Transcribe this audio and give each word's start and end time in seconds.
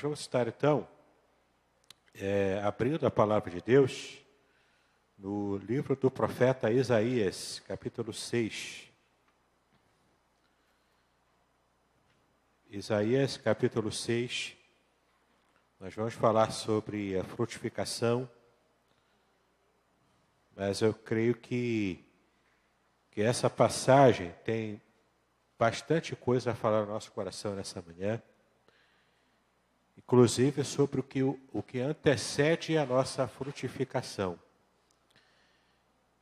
Vamos 0.00 0.20
estar 0.20 0.46
então 0.46 0.86
é, 2.14 2.60
abrindo 2.62 3.06
a 3.06 3.10
palavra 3.10 3.50
de 3.50 3.60
Deus 3.60 4.18
no 5.16 5.56
livro 5.56 5.96
do 5.96 6.10
profeta 6.10 6.70
Isaías, 6.70 7.60
capítulo 7.66 8.12
6. 8.12 8.88
Isaías, 12.70 13.36
capítulo 13.36 13.90
6. 13.90 14.56
Nós 15.80 15.94
vamos 15.94 16.14
falar 16.14 16.52
sobre 16.52 17.18
a 17.18 17.24
frutificação, 17.24 18.30
mas 20.54 20.80
eu 20.80 20.94
creio 20.94 21.34
que, 21.34 22.04
que 23.10 23.22
essa 23.22 23.50
passagem 23.50 24.32
tem 24.44 24.80
bastante 25.58 26.14
coisa 26.14 26.52
a 26.52 26.54
falar 26.54 26.82
no 26.82 26.92
nosso 26.92 27.10
coração 27.10 27.56
nessa 27.56 27.82
manhã 27.82 28.22
inclusive 29.98 30.64
sobre 30.64 31.00
o 31.00 31.02
que, 31.02 31.22
o 31.22 31.62
que 31.62 31.80
antecede 31.80 32.78
a 32.78 32.86
nossa 32.86 33.26
frutificação. 33.26 34.38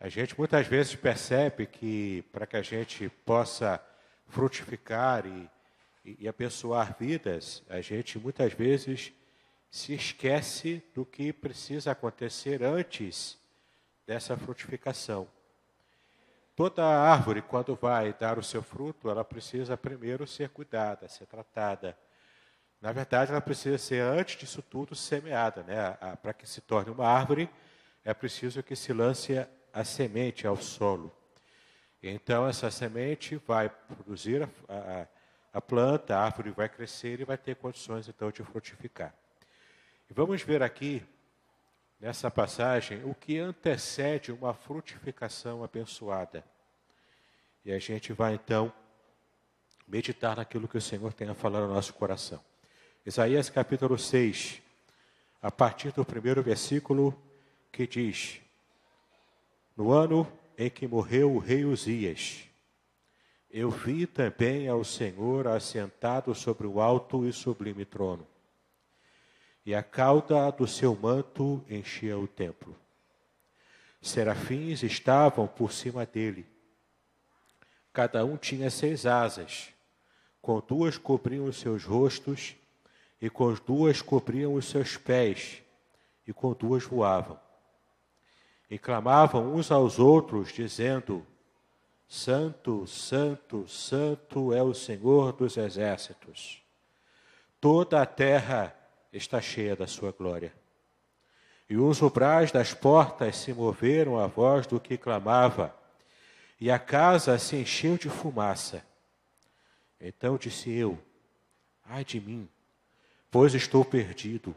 A 0.01 0.09
gente 0.09 0.37
muitas 0.37 0.67
vezes 0.67 0.95
percebe 0.97 1.67
que 1.67 2.23
para 2.33 2.47
que 2.47 2.57
a 2.57 2.63
gente 2.63 3.09
possa 3.25 3.81
frutificar 4.29 5.27
e, 5.27 5.51
e, 6.05 6.17
e 6.25 6.29
abençoar 6.29 6.97
vidas, 6.99 7.63
a 7.69 7.81
gente 7.81 8.19
muitas 8.19 8.53
vezes 8.53 9.13
se 9.71 9.93
esquece 9.95 10.83
do 10.95 11.05
que 11.05 11.33
precisa 11.33 11.93
acontecer 11.93 12.63
antes 12.63 13.39
dessa 14.07 14.37
frutificação. 14.37 15.29
Toda 16.55 16.85
árvore, 16.85 17.43
quando 17.43 17.77
vai 17.77 18.15
dar 18.15 18.39
o 18.39 18.43
seu 18.43 18.63
fruto, 18.63 19.11
ela 19.11 19.23
precisa 19.23 19.77
primeiro 19.77 20.27
ser 20.27 20.49
cuidada, 20.49 21.09
ser 21.09 21.27
tratada. 21.27 21.97
Na 22.81 22.93
verdade, 22.93 23.31
ela 23.31 23.41
precisa 23.41 23.79
ser, 23.79 24.03
antes 24.03 24.39
disso 24.39 24.63
tudo, 24.63 24.95
semeada. 24.95 25.63
Né? 25.63 25.77
Para 26.23 26.33
que 26.33 26.49
se 26.49 26.61
torne 26.61 26.91
uma 26.91 27.07
árvore, 27.07 27.49
é 28.05 28.13
preciso 28.15 28.63
que 28.63 28.77
se 28.77 28.93
lance 28.93 29.35
a 29.73 29.85
semente 29.85 30.47
ao 30.47 30.57
solo. 30.57 31.13
Então, 32.03 32.47
essa 32.47 32.71
semente 32.71 33.37
vai 33.37 33.69
produzir 33.69 34.43
a, 34.43 34.49
a, 34.69 35.07
a 35.55 35.61
planta, 35.61 36.17
a 36.17 36.25
árvore 36.25 36.51
vai 36.51 36.69
crescer 36.69 37.21
e 37.21 37.25
vai 37.25 37.37
ter 37.37 37.57
condições, 37.57 38.09
então, 38.09 38.31
de 38.31 38.43
frutificar. 38.43 39.15
E 40.09 40.15
vamos 40.15 40.43
ver 40.43 40.63
aqui, 40.63 41.03
nessa 41.99 42.31
passagem, 42.31 43.03
o 43.05 43.15
que 43.15 43.39
antecede 43.39 44.31
uma 44.31 44.55
frutificação 44.55 45.65
abençoada. 45.65 46.45
E 47.65 47.73
a 47.73 47.79
gente 47.79 48.13
vai, 48.13 48.35
então, 48.35 48.73
meditar 49.89 50.37
naquilo 50.37 50.69
que 50.69 50.79
o 50.79 50.81
Senhor 50.81 51.13
tem 51.13 51.29
a 51.29 51.35
falar 51.35 51.61
no 51.61 51.75
nosso 51.75 51.93
coração. 51.95 52.41
Isaías 53.07 53.49
capítulo 53.49 53.97
6, 53.97 54.61
a 55.41 55.49
partir 55.49 55.93
do 55.93 56.05
primeiro 56.05 56.43
versículo, 56.43 57.17
que 57.71 57.87
diz: 57.87 58.41
No 59.77 59.93
ano 59.93 60.27
em 60.59 60.69
que 60.69 60.89
morreu 60.89 61.33
o 61.33 61.39
rei 61.39 61.65
Uzias, 61.65 62.43
eu 63.49 63.71
vi 63.71 64.09
também 64.09 64.67
ao 64.67 64.83
Senhor 64.83 65.47
assentado 65.47 66.35
sobre 66.35 66.67
o 66.67 66.81
alto 66.81 67.25
e 67.25 67.33
sublime 67.33 67.85
trono, 67.85 68.27
e 69.65 69.73
a 69.73 69.85
cauda 69.85 70.51
do 70.51 70.67
seu 70.67 70.97
manto 70.97 71.65
enchia 71.71 72.19
o 72.19 72.27
templo. 72.27 72.77
Serafins 74.03 74.83
estavam 74.83 75.47
por 75.47 75.71
cima 75.71 76.05
dele. 76.05 76.45
Cada 77.93 78.25
um 78.25 78.37
tinha 78.37 78.69
seis 78.69 79.07
asas, 79.07 79.69
com 80.43 80.59
duas 80.59 80.99
cobriam 80.99 81.45
os 81.45 81.61
seus 81.61 81.85
rostos 81.85 82.57
e 83.21 83.31
com 83.31 83.49
as 83.49 83.61
duas 83.61 84.03
cobriam 84.03 84.55
os 84.55 84.67
seus 84.67 84.97
pés, 84.97 85.63
e 86.27 86.33
com 86.33 86.53
duas 86.53 86.85
voavam. 86.85 87.39
E 88.69 88.79
clamavam 88.79 89.55
uns 89.55 89.71
aos 89.71 89.99
outros, 89.99 90.53
dizendo: 90.53 91.25
Santo, 92.09 92.87
Santo, 92.87 93.67
Santo 93.69 94.53
é 94.53 94.63
o 94.63 94.75
Senhor 94.75 95.33
dos 95.33 95.57
exércitos. 95.57 96.63
Toda 97.61 98.03
a 98.03 98.07
terra 98.07 98.77
está 99.13 99.41
cheia 99.41 99.75
da 99.75 99.87
sua 99.87 100.13
glória. 100.13 100.53
E 101.69 101.77
os 101.77 102.01
umbrais 102.01 102.53
das 102.53 102.73
portas 102.73 103.37
se 103.37 103.53
moveram 103.53 104.19
à 104.19 104.27
voz 104.27 104.67
do 104.67 104.79
que 104.79 104.97
clamava, 104.97 105.75
e 106.61 106.71
a 106.71 106.79
casa 106.79 107.39
se 107.39 107.57
encheu 107.57 107.99
de 107.99 108.09
fumaça. 108.09 108.85
Então 110.01 110.37
disse 110.37 110.71
eu: 110.71 110.99
Ai 111.85 112.05
de 112.05 112.21
mim, 112.21 112.49
pois 113.31 113.55
estou 113.55 113.85
perdido, 113.85 114.55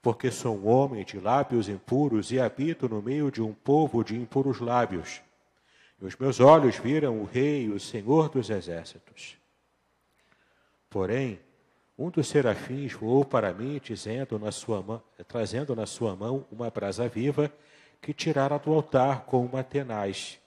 porque 0.00 0.30
sou 0.30 0.56
um 0.56 0.68
homem 0.68 1.04
de 1.04 1.18
lábios 1.18 1.68
impuros 1.68 2.30
e 2.30 2.40
habito 2.40 2.88
no 2.88 3.02
meio 3.02 3.30
de 3.30 3.42
um 3.42 3.52
povo 3.52 4.02
de 4.04 4.16
impuros 4.16 4.60
lábios. 4.60 5.20
E 6.00 6.04
os 6.04 6.16
meus 6.16 6.40
olhos 6.40 6.76
viram 6.76 7.20
o 7.20 7.24
Rei, 7.24 7.68
o 7.68 7.80
Senhor 7.80 8.28
dos 8.28 8.50
Exércitos. 8.50 9.36
Porém, 10.88 11.40
um 11.98 12.10
dos 12.10 12.28
serafins 12.28 12.92
voou 12.92 13.24
para 13.24 13.52
mim, 13.52 13.80
dizendo 13.82 14.38
na 14.38 14.52
sua 14.52 14.80
mão, 14.80 15.02
trazendo 15.26 15.74
na 15.74 15.84
sua 15.84 16.14
mão 16.14 16.46
uma 16.50 16.70
brasa 16.70 17.08
viva 17.08 17.52
que 18.00 18.14
tirara 18.14 18.56
do 18.56 18.72
altar 18.72 19.24
com 19.24 19.44
uma 19.44 19.64
tenaz. 19.64 20.38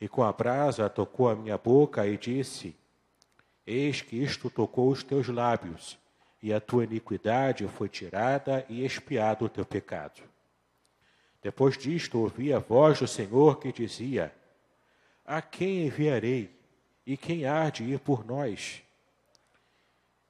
E 0.00 0.08
com 0.08 0.24
a 0.24 0.32
brasa 0.32 0.90
tocou 0.90 1.28
a 1.28 1.36
minha 1.36 1.56
boca 1.56 2.04
e 2.06 2.18
disse: 2.18 2.74
Eis 3.64 4.02
que 4.02 4.16
isto 4.16 4.50
tocou 4.50 4.90
os 4.90 5.04
teus 5.04 5.28
lábios, 5.28 5.96
e 6.46 6.52
a 6.52 6.60
tua 6.60 6.84
iniquidade 6.84 7.66
foi 7.66 7.88
tirada 7.88 8.64
e 8.68 8.84
expiado 8.84 9.46
o 9.46 9.48
teu 9.48 9.66
pecado. 9.66 10.22
Depois 11.42 11.76
disto 11.76 12.20
ouvi 12.20 12.52
a 12.52 12.60
voz 12.60 13.00
do 13.00 13.08
Senhor 13.08 13.58
que 13.58 13.72
dizia: 13.72 14.32
A 15.24 15.42
quem 15.42 15.88
enviarei? 15.88 16.48
E 17.04 17.16
quem 17.16 17.46
há 17.46 17.68
de 17.68 17.82
ir 17.82 17.98
por 17.98 18.24
nós? 18.24 18.80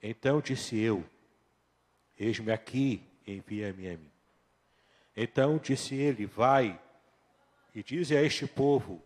Então 0.02 0.40
disse 0.40 0.78
eu: 0.78 1.04
Eis-me 2.18 2.50
aqui, 2.50 3.02
envia-me 3.26 3.86
a 3.86 3.98
mim. 3.98 4.10
Então 5.14 5.58
disse 5.58 5.94
ele: 5.96 6.24
Vai 6.24 6.80
e 7.74 7.82
dize 7.82 8.16
a 8.16 8.22
este 8.22 8.46
povo: 8.46 9.02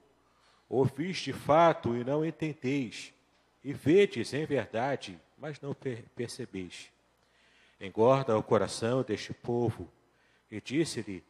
Ouvis 0.69 1.17
de 1.17 1.33
fato 1.33 1.97
e 1.97 2.05
não 2.05 2.25
entendeis, 2.25 3.13
e 3.65 3.73
vedes 3.73 4.33
em 4.33 4.47
verdade, 4.47 5.19
mas 5.37 5.61
não 5.61 5.75
per 5.75 6.05
percebeis. 6.15 6.89
Engorda 7.81 8.37
o 8.37 8.43
coração 8.43 9.03
deste 9.03 9.33
povo, 9.33 9.91
e 10.51 10.61
disse-lhe: 10.61 11.25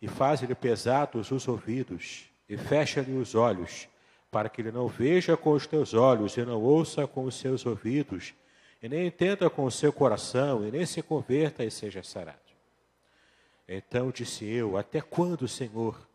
E 0.00 0.06
faz-lhe 0.06 0.54
pesados 0.54 1.32
os 1.32 1.48
ouvidos, 1.48 2.30
e 2.48 2.56
fecha-lhe 2.56 3.16
os 3.16 3.34
olhos, 3.34 3.88
para 4.30 4.48
que 4.48 4.62
ele 4.62 4.70
não 4.70 4.86
veja 4.86 5.36
com 5.36 5.50
os 5.50 5.66
teus 5.66 5.92
olhos, 5.92 6.36
e 6.36 6.44
não 6.44 6.62
ouça 6.62 7.04
com 7.06 7.24
os 7.24 7.34
seus 7.34 7.66
ouvidos, 7.66 8.32
e 8.80 8.88
nem 8.88 9.06
entenda 9.06 9.50
com 9.50 9.64
o 9.64 9.70
seu 9.70 9.92
coração, 9.92 10.64
e 10.64 10.70
nem 10.70 10.86
se 10.86 11.02
converta 11.02 11.64
e 11.64 11.70
seja 11.70 12.02
sarado. 12.02 12.38
Então 13.68 14.12
disse 14.12 14.44
eu: 14.44 14.76
Até 14.76 15.00
quando, 15.00 15.48
Senhor? 15.48 16.08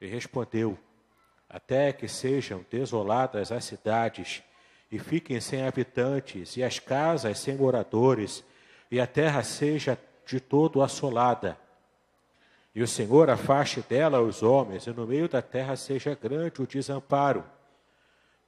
E 0.00 0.06
respondeu: 0.06 0.78
Até 1.48 1.92
que 1.92 2.06
sejam 2.06 2.64
desoladas 2.70 3.50
as 3.50 3.64
cidades, 3.64 4.42
e 4.90 5.00
fiquem 5.00 5.40
sem 5.40 5.66
habitantes, 5.66 6.56
e 6.56 6.62
as 6.62 6.78
casas 6.78 7.38
sem 7.38 7.56
moradores, 7.56 8.44
e 8.92 9.00
a 9.00 9.06
terra 9.06 9.42
seja 9.42 9.98
de 10.26 10.38
todo 10.38 10.82
assolada. 10.82 11.56
E 12.74 12.82
o 12.82 12.86
Senhor 12.86 13.30
afaste 13.30 13.80
dela 13.80 14.20
os 14.20 14.42
homens, 14.42 14.86
e 14.86 14.90
no 14.90 15.06
meio 15.06 15.30
da 15.30 15.40
terra 15.40 15.76
seja 15.76 16.14
grande 16.14 16.60
o 16.60 16.66
desamparo. 16.66 17.42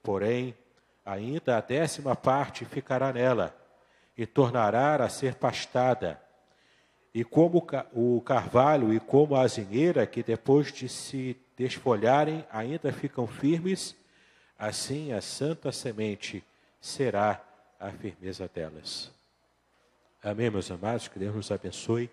Porém, 0.03 0.55
ainda 1.03 1.57
a 1.57 1.63
décima 1.63 2.15
parte 2.15 2.67
ficará 2.67 3.11
nela, 3.11 3.57
e 4.19 4.27
tornará 4.27 4.97
a 4.97 5.09
ser 5.09 5.35
pastada. 5.37 6.21
E 7.15 7.25
como 7.25 7.67
o 7.95 8.21
carvalho 8.21 8.93
e 8.93 9.01
como 9.01 9.35
a 9.35 9.41
azinheira, 9.41 10.07
que 10.07 10.23
depois 10.23 10.71
de 10.71 10.91
se 10.91 11.39
desfolharem 11.57 12.45
ainda 12.53 12.93
ficam 12.93 13.27
firmes, 13.27 13.97
assim 14.59 15.11
a 15.11 15.23
santa 15.23 15.73
semente 15.73 16.45
será 16.83 17.43
a 17.81 17.91
firmeza 17.91 18.47
delas. 18.55 19.11
Amém, 20.27 20.49
meus 20.49 20.71
amados? 20.71 21.07
Que 21.07 21.19
Deus 21.19 21.35
nos 21.35 21.51
abençoe. 21.51 22.09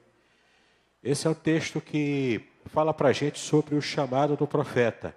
Esse 1.02 1.28
é 1.28 1.30
um 1.30 1.34
texto 1.34 1.80
que 1.80 2.46
fala 2.66 2.94
para 2.94 3.08
a 3.08 3.14
gente 3.14 3.40
sobre 3.40 3.74
o 3.74 3.82
chamado 3.82 4.36
do 4.36 4.46
profeta. 4.46 5.16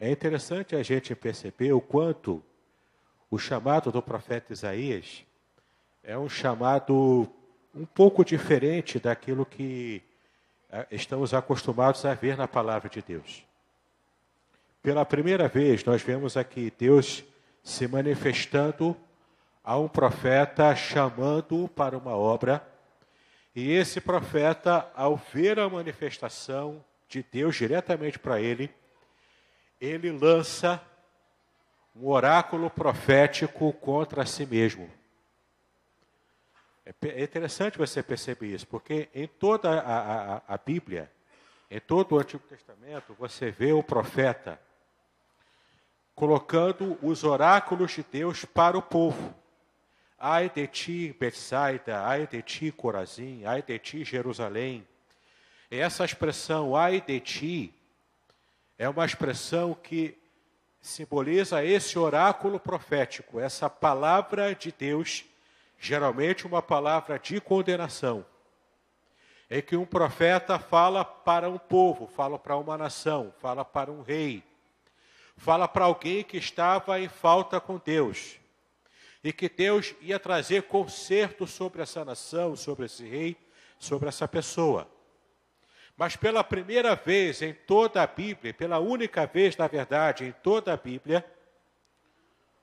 É 0.00 0.10
interessante 0.10 0.74
a 0.74 0.82
gente 0.82 1.14
perceber 1.14 1.74
o 1.74 1.80
quanto 1.80 2.42
o 3.30 3.36
chamado 3.36 3.92
do 3.92 4.00
profeta 4.00 4.50
Isaías 4.50 5.26
é 6.02 6.16
um 6.16 6.26
chamado 6.26 7.28
um 7.74 7.84
pouco 7.84 8.24
diferente 8.24 8.98
daquilo 8.98 9.44
que 9.44 10.02
é, 10.70 10.86
estamos 10.90 11.34
acostumados 11.34 12.02
a 12.06 12.14
ver 12.14 12.34
na 12.34 12.48
palavra 12.48 12.88
de 12.88 13.02
Deus. 13.02 13.44
Pela 14.82 15.04
primeira 15.04 15.48
vez, 15.48 15.84
nós 15.84 16.00
vemos 16.00 16.34
aqui 16.34 16.72
Deus 16.78 17.22
se 17.62 17.86
manifestando 17.86 18.96
a 19.64 19.78
um 19.78 19.88
profeta, 19.88 20.74
chamando-o 20.74 21.68
para 21.68 21.96
uma 21.96 22.16
obra, 22.16 22.66
e 23.54 23.70
esse 23.70 24.00
profeta, 24.00 24.90
ao 24.94 25.16
ver 25.16 25.58
a 25.58 25.68
manifestação 25.68 26.84
de 27.06 27.22
Deus 27.22 27.54
diretamente 27.54 28.18
para 28.18 28.40
ele, 28.40 28.74
ele 29.80 30.10
lança 30.10 30.80
um 31.94 32.08
oráculo 32.08 32.70
profético 32.70 33.72
contra 33.74 34.24
si 34.24 34.46
mesmo. 34.46 34.90
É, 36.84 36.94
é 37.08 37.22
interessante 37.22 37.76
você 37.76 38.02
perceber 38.02 38.46
isso, 38.46 38.66
porque 38.66 39.08
em 39.14 39.28
toda 39.28 39.80
a, 39.80 40.36
a, 40.36 40.42
a 40.48 40.56
Bíblia, 40.56 41.10
em 41.70 41.78
todo 41.78 42.14
o 42.14 42.18
Antigo 42.18 42.42
Testamento, 42.48 43.14
você 43.18 43.50
vê 43.50 43.72
o 43.72 43.82
profeta 43.82 44.58
colocando 46.14 46.98
os 47.02 47.24
oráculos 47.24 47.92
de 47.92 48.02
Deus 48.02 48.44
para 48.44 48.76
o 48.76 48.82
povo. 48.82 49.41
Ai 50.24 50.48
de 50.48 50.68
ti, 50.68 51.16
Betsaida, 51.18 52.00
ai 52.04 52.28
de 52.28 52.40
ti, 52.42 52.70
Corazim, 52.70 53.42
ai 53.44 53.60
de 53.60 53.76
ti, 53.76 54.04
Jerusalém. 54.04 54.86
Essa 55.68 56.04
expressão, 56.04 56.76
ai 56.76 57.00
de 57.00 57.18
ti, 57.18 57.74
é 58.78 58.88
uma 58.88 59.04
expressão 59.04 59.74
que 59.74 60.16
simboliza 60.80 61.64
esse 61.64 61.98
oráculo 61.98 62.60
profético, 62.60 63.40
essa 63.40 63.68
palavra 63.68 64.54
de 64.54 64.70
Deus, 64.70 65.24
geralmente 65.76 66.46
uma 66.46 66.62
palavra 66.62 67.18
de 67.18 67.40
condenação. 67.40 68.24
É 69.50 69.60
que 69.60 69.76
um 69.76 69.84
profeta 69.84 70.56
fala 70.56 71.04
para 71.04 71.50
um 71.50 71.58
povo, 71.58 72.06
fala 72.06 72.38
para 72.38 72.56
uma 72.56 72.78
nação, 72.78 73.34
fala 73.40 73.64
para 73.64 73.90
um 73.90 74.02
rei, 74.02 74.44
fala 75.36 75.66
para 75.66 75.84
alguém 75.84 76.22
que 76.22 76.36
estava 76.36 77.00
em 77.00 77.08
falta 77.08 77.60
com 77.60 77.76
Deus. 77.84 78.40
E 79.22 79.32
que 79.32 79.48
Deus 79.48 79.94
ia 80.00 80.18
trazer 80.18 80.64
conserto 80.64 81.46
sobre 81.46 81.82
essa 81.82 82.04
nação, 82.04 82.56
sobre 82.56 82.86
esse 82.86 83.04
rei, 83.04 83.36
sobre 83.78 84.08
essa 84.08 84.26
pessoa. 84.26 84.88
Mas 85.96 86.16
pela 86.16 86.42
primeira 86.42 86.96
vez 86.96 87.42
em 87.42 87.52
toda 87.52 88.02
a 88.02 88.06
Bíblia, 88.06 88.52
pela 88.52 88.78
única 88.78 89.26
vez, 89.26 89.56
na 89.56 89.68
verdade, 89.68 90.24
em 90.24 90.32
toda 90.32 90.72
a 90.72 90.76
Bíblia, 90.76 91.24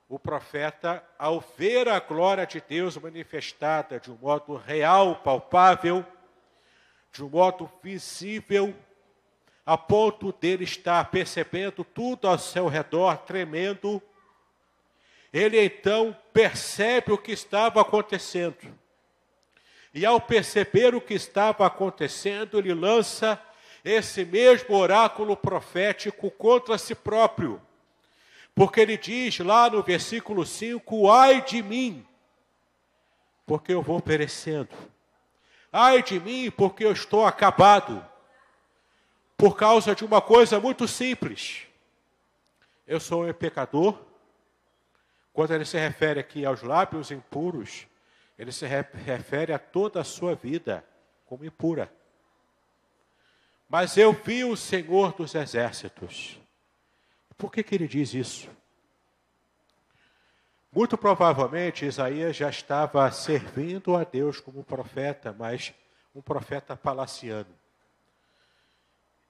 o 0.08 0.18
profeta, 0.18 1.04
ao 1.16 1.40
ver 1.40 1.88
a 1.88 2.00
glória 2.00 2.44
de 2.44 2.60
Deus 2.60 2.96
manifestada 2.96 4.00
de 4.00 4.10
um 4.10 4.16
modo 4.16 4.56
real, 4.56 5.16
palpável, 5.22 6.04
de 7.12 7.22
um 7.22 7.28
modo 7.28 7.70
visível, 7.80 8.74
a 9.64 9.78
ponto 9.78 10.32
dele 10.32 10.64
estar 10.64 11.08
percebendo 11.12 11.84
tudo 11.84 12.26
ao 12.26 12.38
seu 12.38 12.66
redor, 12.66 13.18
tremendo, 13.18 14.02
ele 15.32 15.62
então 15.62 16.16
percebe 16.32 17.12
o 17.12 17.18
que 17.18 17.32
estava 17.32 17.80
acontecendo. 17.80 18.56
E 19.92 20.06
ao 20.06 20.20
perceber 20.20 20.94
o 20.94 21.00
que 21.00 21.14
estava 21.14 21.66
acontecendo, 21.66 22.58
ele 22.58 22.72
lança 22.72 23.40
esse 23.84 24.24
mesmo 24.24 24.76
oráculo 24.76 25.36
profético 25.36 26.30
contra 26.30 26.78
si 26.78 26.94
próprio. 26.94 27.60
Porque 28.54 28.80
ele 28.80 28.96
diz 28.96 29.38
lá 29.38 29.70
no 29.70 29.82
versículo 29.82 30.44
5: 30.44 31.10
Ai 31.10 31.42
de 31.42 31.62
mim, 31.62 32.06
porque 33.46 33.72
eu 33.72 33.82
vou 33.82 34.00
perecendo. 34.00 34.68
Ai 35.72 36.02
de 36.02 36.18
mim, 36.18 36.50
porque 36.50 36.84
eu 36.84 36.92
estou 36.92 37.24
acabado. 37.24 38.04
Por 39.36 39.56
causa 39.56 39.94
de 39.94 40.04
uma 40.04 40.20
coisa 40.20 40.60
muito 40.60 40.86
simples. 40.86 41.62
Eu 42.86 43.00
sou 43.00 43.26
um 43.26 43.32
pecador. 43.32 44.09
Quando 45.32 45.54
ele 45.54 45.64
se 45.64 45.78
refere 45.78 46.20
aqui 46.20 46.44
aos 46.44 46.62
lábios 46.62 47.10
impuros, 47.10 47.86
ele 48.38 48.52
se 48.52 48.66
refere 48.66 49.52
a 49.52 49.58
toda 49.58 50.00
a 50.00 50.04
sua 50.04 50.34
vida 50.34 50.84
como 51.26 51.44
impura. 51.44 51.92
Mas 53.68 53.96
eu 53.96 54.12
vi 54.12 54.44
o 54.44 54.56
Senhor 54.56 55.12
dos 55.12 55.34
exércitos. 55.34 56.40
Por 57.38 57.52
que, 57.52 57.62
que 57.62 57.74
ele 57.74 57.86
diz 57.86 58.12
isso? 58.12 58.48
Muito 60.72 60.96
provavelmente 60.98 61.84
Isaías 61.84 62.36
já 62.36 62.48
estava 62.48 63.10
servindo 63.10 63.96
a 63.96 64.04
Deus 64.04 64.40
como 64.40 64.62
profeta, 64.62 65.34
mas 65.36 65.72
um 66.14 66.20
profeta 66.20 66.76
palaciano. 66.76 67.50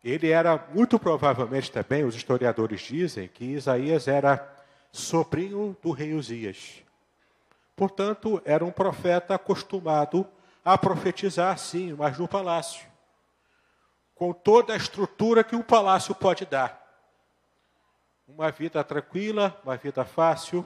Ele 0.03 0.31
era, 0.31 0.67
muito 0.75 0.99
provavelmente 0.99 1.71
também, 1.71 2.05
os 2.05 2.15
historiadores 2.15 2.81
dizem 2.81 3.29
que 3.29 3.45
Isaías 3.45 4.09
era 4.09 4.37
sobrinho 4.93 5.77
do 5.83 5.91
rei 5.91 6.15
Uzias. 6.15 6.83
Portanto, 7.77 8.43
era 8.45 8.65
um 8.65 8.71
profeta 8.71 9.35
acostumado 9.35 10.27
a 10.65 10.77
profetizar, 10.77 11.57
sim, 11.59 11.95
mas 11.95 12.19
no 12.19 12.29
palácio. 12.29 12.87
Com 14.15 14.33
toda 14.33 14.75
a 14.75 14.77
estrutura 14.77 15.43
que 15.43 15.57
um 15.57 15.63
palácio 15.63 16.15
pode 16.15 16.45
dar. 16.45 16.79
Uma 18.29 18.51
vida 18.51 18.85
tranquila, 18.85 19.59
uma 19.65 19.77
vida 19.77 20.05
fácil, 20.05 20.65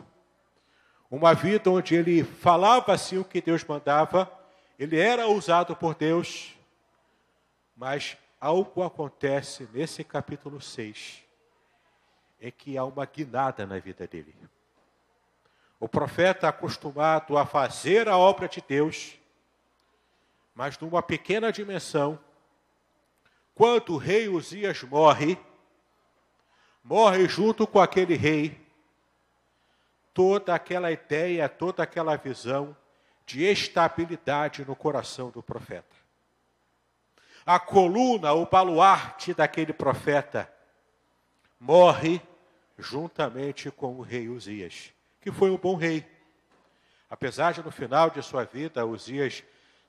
uma 1.10 1.32
vida 1.32 1.70
onde 1.70 1.94
ele 1.94 2.24
falava 2.24 2.92
assim 2.92 3.18
o 3.18 3.24
que 3.24 3.40
Deus 3.40 3.64
mandava, 3.64 4.30
ele 4.78 4.98
era 4.98 5.28
usado 5.28 5.76
por 5.76 5.94
Deus, 5.94 6.54
mas 7.76 8.16
algo 8.40 8.82
acontece 8.82 9.68
nesse 9.72 10.02
capítulo 10.02 10.60
6, 10.60 11.23
é 12.46 12.50
que 12.50 12.76
há 12.76 12.84
uma 12.84 13.06
guinada 13.06 13.64
na 13.64 13.78
vida 13.78 14.06
dele. 14.06 14.36
O 15.80 15.88
profeta 15.88 16.46
acostumado 16.46 17.38
a 17.38 17.46
fazer 17.46 18.06
a 18.06 18.18
obra 18.18 18.46
de 18.46 18.60
Deus, 18.60 19.18
mas 20.54 20.78
numa 20.78 21.02
pequena 21.02 21.50
dimensão, 21.50 22.20
quando 23.54 23.94
o 23.94 23.96
rei 23.96 24.28
Uzias 24.28 24.82
morre, 24.82 25.38
morre 26.82 27.26
junto 27.26 27.66
com 27.66 27.80
aquele 27.80 28.14
rei, 28.14 28.60
toda 30.12 30.54
aquela 30.54 30.92
ideia, 30.92 31.48
toda 31.48 31.82
aquela 31.82 32.14
visão 32.14 32.76
de 33.24 33.42
estabilidade 33.42 34.66
no 34.66 34.76
coração 34.76 35.30
do 35.30 35.42
profeta. 35.42 35.96
A 37.46 37.58
coluna, 37.58 38.34
o 38.34 38.44
baluarte 38.44 39.32
daquele 39.32 39.72
profeta, 39.72 40.52
morre 41.58 42.20
juntamente 42.78 43.70
com 43.70 43.96
o 43.96 44.02
rei 44.02 44.28
Uzias, 44.28 44.92
que 45.20 45.30
foi 45.30 45.50
um 45.50 45.56
bom 45.56 45.76
rei. 45.76 46.06
Apesar 47.08 47.52
de 47.52 47.62
no 47.62 47.70
final 47.70 48.10
de 48.10 48.22
sua 48.22 48.44
vida 48.44 48.84
Uzias 48.84 49.44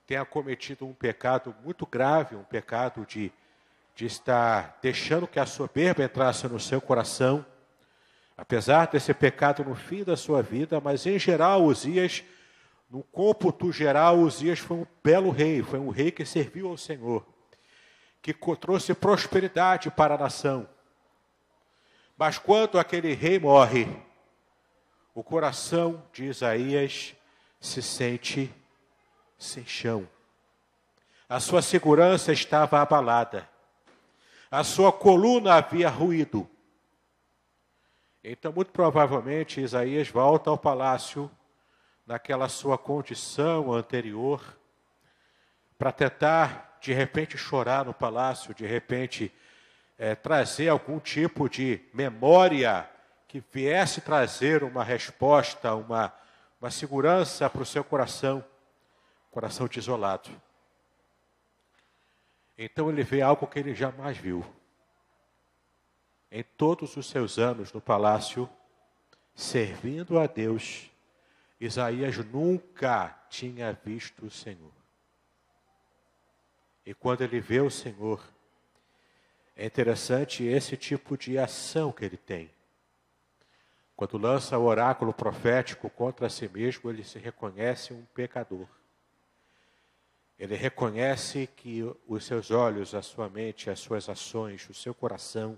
tenha 0.06 0.24
cometido 0.26 0.86
um 0.86 0.94
pecado 0.94 1.56
muito 1.64 1.86
grave, 1.86 2.36
um 2.36 2.44
pecado 2.44 3.06
de, 3.06 3.32
de 3.96 4.06
estar 4.06 4.78
deixando 4.82 5.28
que 5.28 5.40
a 5.40 5.46
soberba 5.46 6.04
entrasse 6.04 6.48
no 6.48 6.60
seu 6.60 6.80
coração, 6.80 7.46
Apesar 8.38 8.88
desse 8.88 9.14
pecado 9.14 9.64
no 9.64 9.76
fim 9.76 10.04
da 10.04 10.18
sua 10.18 10.42
vida, 10.42 10.82
mas 10.82 11.06
em 11.06 11.18
geral, 11.18 11.64
Uzias, 11.64 12.24
no 12.90 13.02
cômputo 13.02 13.72
geral, 13.72 14.20
Uzias 14.20 14.60
foi 14.60 14.78
um 14.78 14.88
belo 15.02 15.30
rei, 15.30 15.64
foi 15.64 15.80
um 15.80 15.90
rei 15.90 16.12
que 16.12 16.26
serviu 16.26 16.68
ao 16.70 16.78
Senhor, 16.78 17.26
que 18.22 18.34
trouxe 18.58 18.94
prosperidade 18.94 19.90
para 19.90 20.16
a 20.16 20.18
nação. 20.18 20.68
Mas 22.18 22.38
quando 22.38 22.80
aquele 22.80 23.14
rei 23.14 23.38
morre, 23.40 23.88
o 25.14 25.24
coração 25.24 26.02
de 26.14 26.26
Isaías 26.26 27.14
se 27.60 27.82
sente 27.82 28.54
sem 29.38 29.66
chão. 29.66 30.08
A 31.28 31.40
sua 31.40 31.62
segurança 31.62 32.32
estava 32.32 32.82
abalada. 32.82 33.50
A 34.50 34.64
sua 34.64 34.92
coluna 34.92 35.56
havia 35.56 35.90
ruído. 35.90 36.50
Então, 38.24 38.54
muito 38.54 38.72
provavelmente, 38.72 39.60
Isaías 39.60 40.08
volta 40.08 40.50
ao 40.50 40.58
palácio 40.58 41.30
naquela 42.06 42.48
sua 42.48 42.78
condição 42.78 43.74
anterior 43.74 44.42
para 45.78 45.92
tentar, 45.92 46.78
de 46.80 46.94
repente, 46.94 47.38
chorar 47.38 47.86
no 47.86 47.94
palácio, 47.94 48.54
de 48.54 48.66
repente, 48.66 49.34
é, 49.98 50.16
trazer 50.16 50.70
algum 50.70 51.00
tipo 51.00 51.50
de 51.50 51.82
memória 51.94 52.90
que 53.28 53.44
viesse 53.52 54.02
trazer 54.02 54.64
uma 54.64 54.84
resposta, 54.84 55.74
uma, 55.74 56.14
uma 56.60 56.72
segurança 56.72 57.50
para 57.50 57.62
o 57.62 57.66
seu 57.66 57.84
coração, 57.84 58.44
coração 59.32 59.68
desolado. 59.68 60.30
Então 62.58 62.90
ele 62.90 63.04
vê 63.04 63.22
algo 63.22 63.48
que 63.48 63.60
ele 63.60 63.74
jamais 63.74 64.18
viu 64.18 64.46
em 66.36 66.44
todos 66.44 66.98
os 66.98 67.08
seus 67.08 67.40
anos 67.40 67.72
no 67.72 67.80
palácio, 67.80 68.50
servindo 69.34 70.20
a 70.20 70.28
Deus, 70.28 70.92
Isaías 71.58 72.18
nunca 72.18 73.18
tinha 73.30 73.72
visto 73.72 74.26
o 74.26 74.30
Senhor. 74.30 74.74
E 76.86 76.94
quando 76.94 77.22
ele 77.22 77.40
vê 77.40 77.62
o 77.62 77.70
Senhor, 77.70 78.22
é 79.56 79.66
interessante 79.66 80.44
esse 80.44 80.76
tipo 80.76 81.18
de 81.18 81.38
ação 81.38 81.92
que 81.92 82.04
ele 82.04 82.18
tem. 82.18 82.52
Quando 83.96 84.18
lança 84.18 84.58
o 84.58 84.66
oráculo 84.66 85.14
profético 85.14 85.90
contra 85.90 86.30
si 86.30 86.50
mesmo, 86.50 86.90
ele 86.90 87.04
se 87.04 87.18
reconhece 87.18 87.94
um 87.94 88.04
pecador. 88.14 88.68
Ele 90.38 90.56
reconhece 90.56 91.48
que 91.48 91.82
os 92.06 92.26
seus 92.26 92.52
olhos, 92.52 92.94
a 92.94 93.02
sua 93.02 93.30
mente, 93.30 93.70
as 93.70 93.80
suas 93.80 94.10
ações, 94.10 94.70
o 94.70 94.74
seu 94.74 94.94
coração 94.94 95.58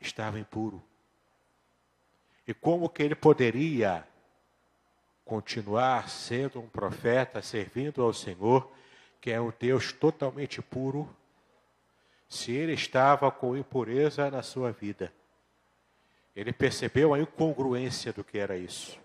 estava 0.00 0.38
impuro. 0.38 0.80
E 2.46 2.54
como 2.54 2.88
que 2.88 3.02
ele 3.02 3.16
poderia 3.16 4.06
continuar 5.24 6.08
sendo 6.08 6.60
um 6.60 6.68
profeta, 6.68 7.42
servindo 7.42 8.02
ao 8.02 8.12
Senhor, 8.12 8.70
que 9.20 9.32
é 9.32 9.40
um 9.40 9.52
Deus 9.58 9.92
totalmente 9.92 10.62
puro, 10.62 11.14
se 12.28 12.52
ele 12.52 12.74
estava 12.74 13.30
com 13.30 13.56
impureza 13.56 14.30
na 14.30 14.42
sua 14.42 14.70
vida? 14.70 15.12
Ele 16.36 16.52
percebeu 16.52 17.14
a 17.14 17.18
incongruência 17.18 18.12
do 18.12 18.22
que 18.22 18.38
era 18.38 18.56
isso. 18.56 18.98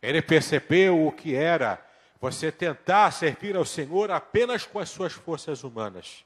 Ele 0.00 0.20
percebeu 0.20 1.06
o 1.06 1.12
que 1.12 1.34
era 1.34 1.84
você 2.20 2.52
tentar 2.52 3.10
servir 3.10 3.56
ao 3.56 3.64
Senhor 3.64 4.10
apenas 4.10 4.64
com 4.64 4.78
as 4.78 4.88
suas 4.88 5.12
forças 5.12 5.64
humanas, 5.64 6.24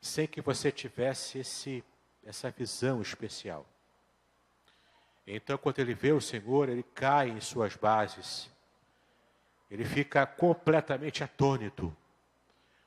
sem 0.00 0.26
que 0.26 0.40
você 0.40 0.70
tivesse 0.70 1.38
esse 1.38 1.84
essa 2.26 2.50
visão 2.50 3.00
especial. 3.00 3.64
Então, 5.26 5.56
quando 5.56 5.78
ele 5.78 5.94
vê 5.94 6.12
o 6.12 6.20
Senhor, 6.20 6.68
ele 6.68 6.82
cai 6.82 7.30
em 7.30 7.40
suas 7.40 7.76
bases. 7.76 8.50
Ele 9.70 9.84
fica 9.84 10.26
completamente 10.26 11.22
atônito, 11.22 11.96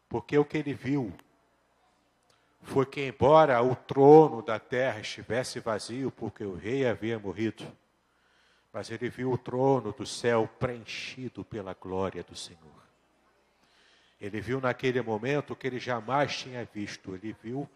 porque 0.07 0.37
o 0.37 0.45
que 0.45 0.57
ele 0.57 0.73
viu 0.73 1.13
foi 2.61 2.85
que, 2.85 3.07
embora 3.07 3.61
o 3.61 3.75
trono 3.75 4.41
da 4.41 4.59
terra 4.59 4.99
estivesse 4.99 5.59
vazio, 5.59 6.11
porque 6.11 6.43
o 6.43 6.55
rei 6.55 6.87
havia 6.87 7.17
morrido, 7.17 7.65
mas 8.71 8.91
ele 8.91 9.09
viu 9.09 9.31
o 9.31 9.37
trono 9.37 9.91
do 9.91 10.05
céu 10.05 10.47
preenchido 10.59 11.43
pela 11.43 11.73
glória 11.73 12.23
do 12.23 12.35
Senhor. 12.35 12.79
Ele 14.21 14.41
viu 14.41 14.59
naquele 14.59 15.01
momento 15.01 15.53
o 15.53 15.55
que 15.55 15.65
ele 15.65 15.79
jamais 15.79 16.35
tinha 16.35 16.67
visto. 16.73 17.15
Ele 17.15 17.35
viu 17.41 17.69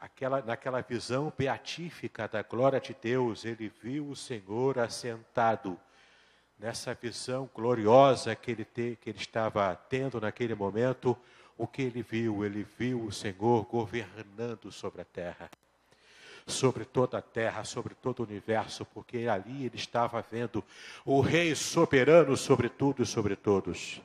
aquela, 0.00 0.40
naquela 0.40 0.80
visão 0.80 1.32
beatífica 1.36 2.26
da 2.26 2.42
glória 2.42 2.80
de 2.80 2.96
Deus, 3.00 3.44
ele 3.44 3.70
viu 3.82 4.08
o 4.08 4.16
Senhor 4.16 4.78
assentado. 4.78 5.78
Nessa 6.58 6.94
visão 6.94 7.50
gloriosa 7.54 8.34
que 8.34 8.50
ele, 8.50 8.64
te, 8.64 8.96
que 8.98 9.10
ele 9.10 9.18
estava 9.18 9.76
tendo 9.90 10.18
naquele 10.18 10.54
momento, 10.54 11.14
o 11.56 11.66
que 11.66 11.82
ele 11.82 12.02
viu? 12.02 12.44
Ele 12.44 12.66
viu 12.78 13.04
o 13.04 13.12
Senhor 13.12 13.64
governando 13.64 14.70
sobre 14.70 15.02
a 15.02 15.04
terra, 15.04 15.50
sobre 16.46 16.84
toda 16.84 17.18
a 17.18 17.22
terra, 17.22 17.64
sobre 17.64 17.94
todo 17.94 18.20
o 18.20 18.24
universo, 18.24 18.84
porque 18.84 19.26
ali 19.26 19.66
ele 19.66 19.76
estava 19.76 20.24
vendo 20.30 20.62
o 21.04 21.20
Rei 21.20 21.54
soberano 21.54 22.36
sobre 22.36 22.68
tudo 22.68 23.02
e 23.02 23.06
sobre 23.06 23.36
todos. 23.36 24.00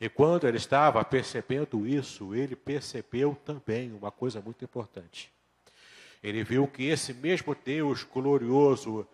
E 0.00 0.08
quando 0.08 0.46
ele 0.46 0.56
estava 0.56 1.04
percebendo 1.04 1.86
isso, 1.86 2.34
ele 2.34 2.54
percebeu 2.54 3.36
também 3.44 3.92
uma 3.92 4.10
coisa 4.10 4.40
muito 4.40 4.64
importante. 4.64 5.30
Ele 6.22 6.42
viu 6.44 6.66
que 6.66 6.84
esse 6.84 7.12
mesmo 7.12 7.56
Deus 7.64 8.04
glorioso, 8.04 9.06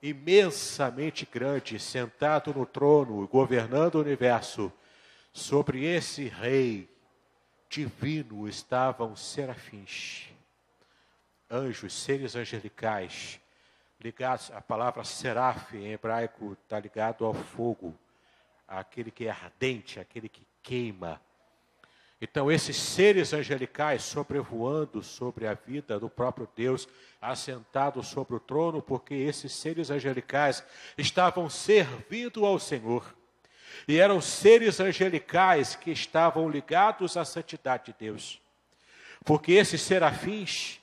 imensamente 0.00 1.28
grande, 1.30 1.78
sentado 1.78 2.54
no 2.54 2.64
trono, 2.64 3.26
governando 3.26 3.96
o 3.96 4.00
universo, 4.00 4.72
sobre 5.38 5.84
esse 5.84 6.26
rei 6.28 6.88
divino 7.70 8.48
estavam 8.48 9.14
serafins, 9.14 10.28
anjos, 11.50 11.92
seres 11.92 12.34
angelicais, 12.34 13.40
ligados, 14.00 14.50
a 14.50 14.60
palavra 14.60 15.04
seraf 15.04 15.74
em 15.76 15.92
hebraico 15.92 16.56
está 16.64 16.80
ligado 16.80 17.24
ao 17.24 17.32
fogo 17.32 17.94
aquele 18.66 19.10
que 19.10 19.26
é 19.26 19.30
ardente, 19.30 20.00
aquele 20.00 20.28
que 20.28 20.46
queima. 20.62 21.20
Então, 22.20 22.50
esses 22.50 22.76
seres 22.76 23.32
angelicais 23.32 24.02
sobrevoando 24.02 25.02
sobre 25.04 25.46
a 25.46 25.54
vida 25.54 26.00
do 26.00 26.10
próprio 26.10 26.48
Deus, 26.54 26.88
assentados 27.20 28.08
sobre 28.08 28.34
o 28.34 28.40
trono, 28.40 28.82
porque 28.82 29.14
esses 29.14 29.52
seres 29.52 29.88
angelicais 29.88 30.64
estavam 30.98 31.48
servindo 31.48 32.44
ao 32.44 32.58
Senhor. 32.58 33.17
E 33.86 33.98
eram 33.98 34.20
seres 34.20 34.80
angelicais 34.80 35.76
que 35.76 35.90
estavam 35.90 36.48
ligados 36.48 37.16
à 37.16 37.24
santidade 37.24 37.86
de 37.86 37.94
Deus. 37.98 38.40
Porque 39.24 39.52
esses 39.52 39.82
serafins, 39.82 40.80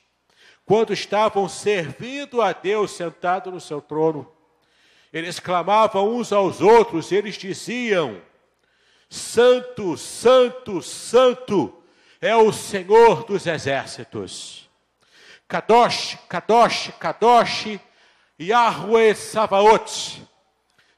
quando 0.64 0.92
estavam 0.92 1.48
servindo 1.48 2.40
a 2.40 2.52
Deus 2.52 2.92
sentado 2.92 3.50
no 3.50 3.60
seu 3.60 3.80
trono, 3.80 4.30
Eles 5.16 5.40
clamavam 5.40 6.14
uns 6.14 6.30
aos 6.30 6.60
outros, 6.60 7.10
eles 7.10 7.36
diziam: 7.36 8.20
Santo, 9.08 9.96
Santo, 9.96 10.82
Santo 10.82 11.74
é 12.20 12.36
o 12.36 12.52
Senhor 12.52 13.24
dos 13.24 13.46
exércitos. 13.46 14.68
Kadosh, 15.48 16.18
Kadosh, 16.28 16.90
Kadosh, 16.98 17.78
Yahweh 18.38 19.14
Savaot. 19.14 20.22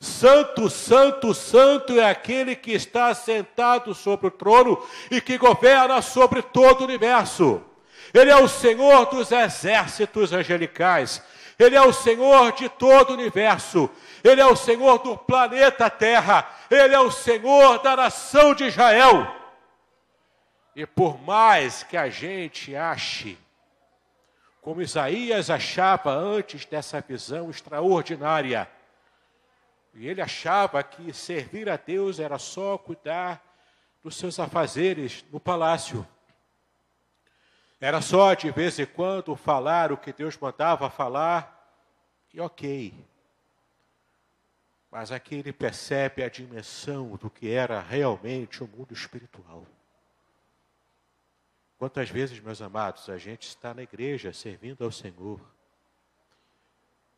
Santo, 0.01 0.71
santo, 0.71 1.35
santo 1.35 1.99
é 1.99 2.09
aquele 2.09 2.55
que 2.55 2.73
está 2.73 3.13
sentado 3.15 3.95
sobre 3.95 4.29
o 4.29 4.31
trono 4.31 4.81
e 5.11 5.21
que 5.21 5.37
governa 5.37 6.01
sobre 6.01 6.41
todo 6.41 6.83
o 6.83 6.85
universo. 6.85 7.61
Ele 8.15 8.31
é 8.31 8.37
o 8.37 8.49
Senhor 8.49 9.07
dos 9.07 9.33
exércitos 9.33 10.33
angelicais. 10.33 11.23
Ele 11.59 11.75
é 11.75 11.83
o 11.83 11.93
Senhor 11.93 12.53
de 12.53 12.69
todo 12.69 13.11
o 13.11 13.15
universo. 13.15 13.91
Ele 14.23 14.41
é 14.41 14.47
o 14.47 14.55
Senhor 14.55 14.99
do 14.99 15.17
planeta 15.17 15.91
Terra. 15.91 16.49
Ele 16.71 16.95
é 16.95 17.01
o 17.01 17.11
Senhor 17.11 17.81
da 17.81 17.97
nação 17.97 18.55
de 18.55 18.65
Israel. 18.65 19.35
E 20.77 20.87
por 20.87 21.21
mais 21.21 21.83
que 21.83 21.97
a 21.97 22.09
gente 22.09 22.77
ache, 22.77 23.37
como 24.63 24.81
Isaías 24.81 25.51
achava 25.51 26.13
antes 26.13 26.65
dessa 26.65 27.01
visão 27.01 27.51
extraordinária, 27.51 28.71
e 29.99 30.07
ele 30.07 30.23
achava 30.23 30.81
que 30.81 31.13
servir 31.13 31.69
a 31.69 31.77
Deus 31.77 32.21
era 32.21 32.39
só 32.39 32.79
cuidar 32.79 33.45
dos 34.01 34.15
seus 34.15 34.39
afazeres 34.39 35.25
no 35.33 35.41
palácio. 35.41 36.07
Era 37.81 38.01
só 38.01 38.33
de 38.35 38.49
vez 38.53 38.79
em 38.79 38.87
quando 38.87 39.35
falar 39.35 39.91
o 39.91 39.97
que 39.97 40.13
Deus 40.13 40.39
mandava 40.39 40.89
falar, 40.89 41.53
e 42.33 42.41
ok. 42.41 42.95
Mas 44.89 45.11
aqui 45.11 45.35
ele 45.35 45.53
percebe 45.53 46.23
a 46.23 46.29
dimensão 46.29 47.17
do 47.17 47.29
que 47.29 47.51
era 47.51 47.81
realmente 47.81 48.63
o 48.63 48.69
mundo 48.69 48.95
espiritual. 48.95 49.67
Quantas 51.77 52.09
vezes, 52.09 52.39
meus 52.39 52.63
amados, 52.63 53.09
a 53.09 53.19
gente 53.19 53.49
está 53.49 53.75
na 53.75 53.83
igreja 53.83 54.33
servindo 54.33 54.85
ao 54.85 54.93
Senhor, 54.93 55.41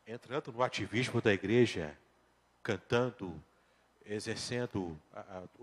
entrando 0.07 0.51
no 0.51 0.63
ativismo 0.63 1.21
da 1.21 1.33
igreja, 1.33 1.95
cantando, 2.63 3.35
exercendo 4.05 4.99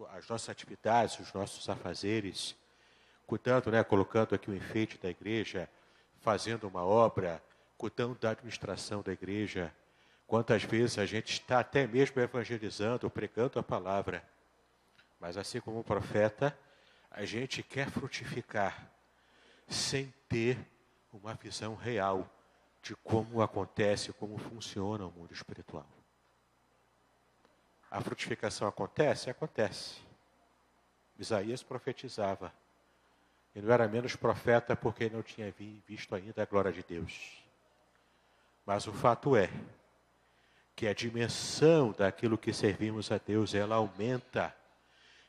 as 0.09 0.27
nossas 0.27 0.49
atividades, 0.49 1.19
os 1.19 1.33
nossos 1.33 1.67
afazeres, 1.69 2.55
cuidando, 3.25 3.71
né, 3.71 3.83
colocando 3.83 4.33
aqui 4.33 4.49
o 4.49 4.55
enfeite 4.55 4.97
da 4.97 5.09
igreja, 5.09 5.69
fazendo 6.21 6.67
uma 6.67 6.83
obra, 6.83 7.41
cuidando 7.77 8.15
da 8.15 8.31
administração 8.31 9.01
da 9.01 9.11
igreja. 9.11 9.73
Quantas 10.25 10.63
vezes 10.63 10.97
a 10.97 11.05
gente 11.05 11.33
está 11.33 11.59
até 11.59 11.85
mesmo 11.85 12.21
evangelizando, 12.21 13.09
pregando 13.09 13.59
a 13.59 13.63
palavra, 13.63 14.23
mas 15.19 15.37
assim 15.37 15.59
como 15.59 15.79
o 15.79 15.83
profeta, 15.83 16.57
a 17.11 17.25
gente 17.25 17.63
quer 17.63 17.89
frutificar 17.89 18.91
sem 19.67 20.13
ter 20.29 20.57
uma 21.11 21.33
visão 21.33 21.75
real 21.75 22.29
de 22.81 22.95
como 22.97 23.41
acontece, 23.41 24.13
como 24.13 24.37
funciona 24.37 25.05
o 25.05 25.11
mundo 25.11 25.33
espiritual. 25.33 25.96
A 27.89 28.01
frutificação 28.01 28.67
acontece? 28.67 29.29
Acontece. 29.29 29.95
Isaías 31.17 31.63
profetizava. 31.63 32.53
E 33.55 33.61
não 33.61 33.73
era 33.73 33.87
menos 33.87 34.15
profeta 34.15 34.75
porque 34.75 35.09
não 35.09 35.23
tinha 35.23 35.53
visto 35.87 36.13
ainda 36.13 36.43
a 36.43 36.45
glória 36.45 36.71
de 36.71 36.83
Deus. 36.83 37.41
Mas 38.65 38.85
o 38.85 38.93
fato 38.93 39.35
é 39.35 39.49
que 40.75 40.87
a 40.87 40.93
dimensão 40.93 41.91
daquilo 41.91 42.37
que 42.37 42.53
servimos 42.53 43.11
a 43.11 43.17
Deus, 43.17 43.55
ela 43.55 43.77
aumenta. 43.77 44.55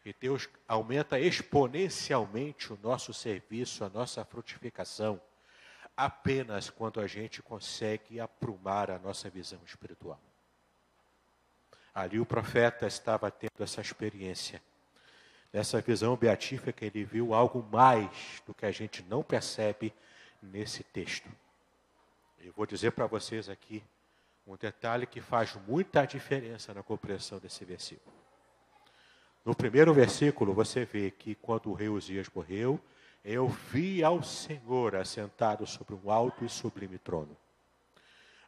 E 0.05 0.13
Deus 0.13 0.47
aumenta 0.67 1.19
exponencialmente 1.19 2.71
o 2.73 2.79
nosso 2.83 3.15
serviço, 3.15 3.83
a 3.83 3.89
nossa 3.89 4.25
frutificação, 4.25 5.19
apenas 5.97 6.69
quando 6.69 7.01
a 7.01 7.07
gente 7.07 7.43
consegue 7.43 8.21
aprumar 8.21 8.91
a 8.91 8.99
nossa 8.99 9.31
visão 9.31 9.61
espiritual. 9.65 10.21
Ali 11.99 12.21
o 12.21 12.25
profeta 12.25 12.87
estava 12.87 13.29
tendo 13.29 13.61
essa 13.61 13.81
experiência, 13.81 14.63
nessa 15.53 15.81
visão 15.81 16.15
beatífica, 16.15 16.87
ele 16.87 17.03
viu 17.03 17.35
algo 17.35 17.61
mais 17.73 18.41
do 18.47 18.55
que 18.55 18.65
a 18.65 18.71
gente 18.71 19.03
não 19.03 19.21
percebe 19.21 19.93
nesse 20.41 20.85
texto. 20.85 21.29
Eu 22.39 22.53
vou 22.53 22.67
dizer 22.67 22.93
para 22.93 23.09
vocês 23.09 23.49
aqui 23.49 23.83
um 24.47 24.55
detalhe 24.55 25.09
que 25.09 25.21
faz 25.21 25.57
muita 25.67 26.07
diferença 26.07 26.73
na 26.73 26.85
compreensão 26.85 27.41
desse 27.41 27.65
versículo. 27.65 28.15
No 29.45 29.53
primeiro 29.53 29.93
versículo, 29.93 30.55
você 30.55 30.85
vê 30.85 31.11
que 31.11 31.35
quando 31.35 31.69
o 31.69 31.75
rei 31.75 31.89
Uzias 31.89 32.31
morreu, 32.33 32.81
eu 33.25 33.49
vi 33.49 34.05
ao 34.05 34.23
Senhor 34.23 34.95
assentado 34.95 35.67
sobre 35.67 35.97
um 35.97 36.13
alto 36.13 36.45
e 36.45 36.49
sublime 36.49 36.97
trono. 36.97 37.37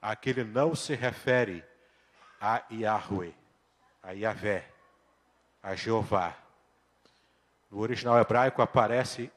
Aquele 0.00 0.44
não 0.44 0.72
se 0.72 0.94
refere 0.94 1.64
a 2.40 2.64
Yahweh, 2.70 3.39
a 4.02 4.12
Yahvé, 4.12 4.64
a 5.62 5.74
Jeová. 5.74 6.36
No 7.70 7.78
original 7.78 8.18
hebraico 8.18 8.62
aparece 8.62 9.30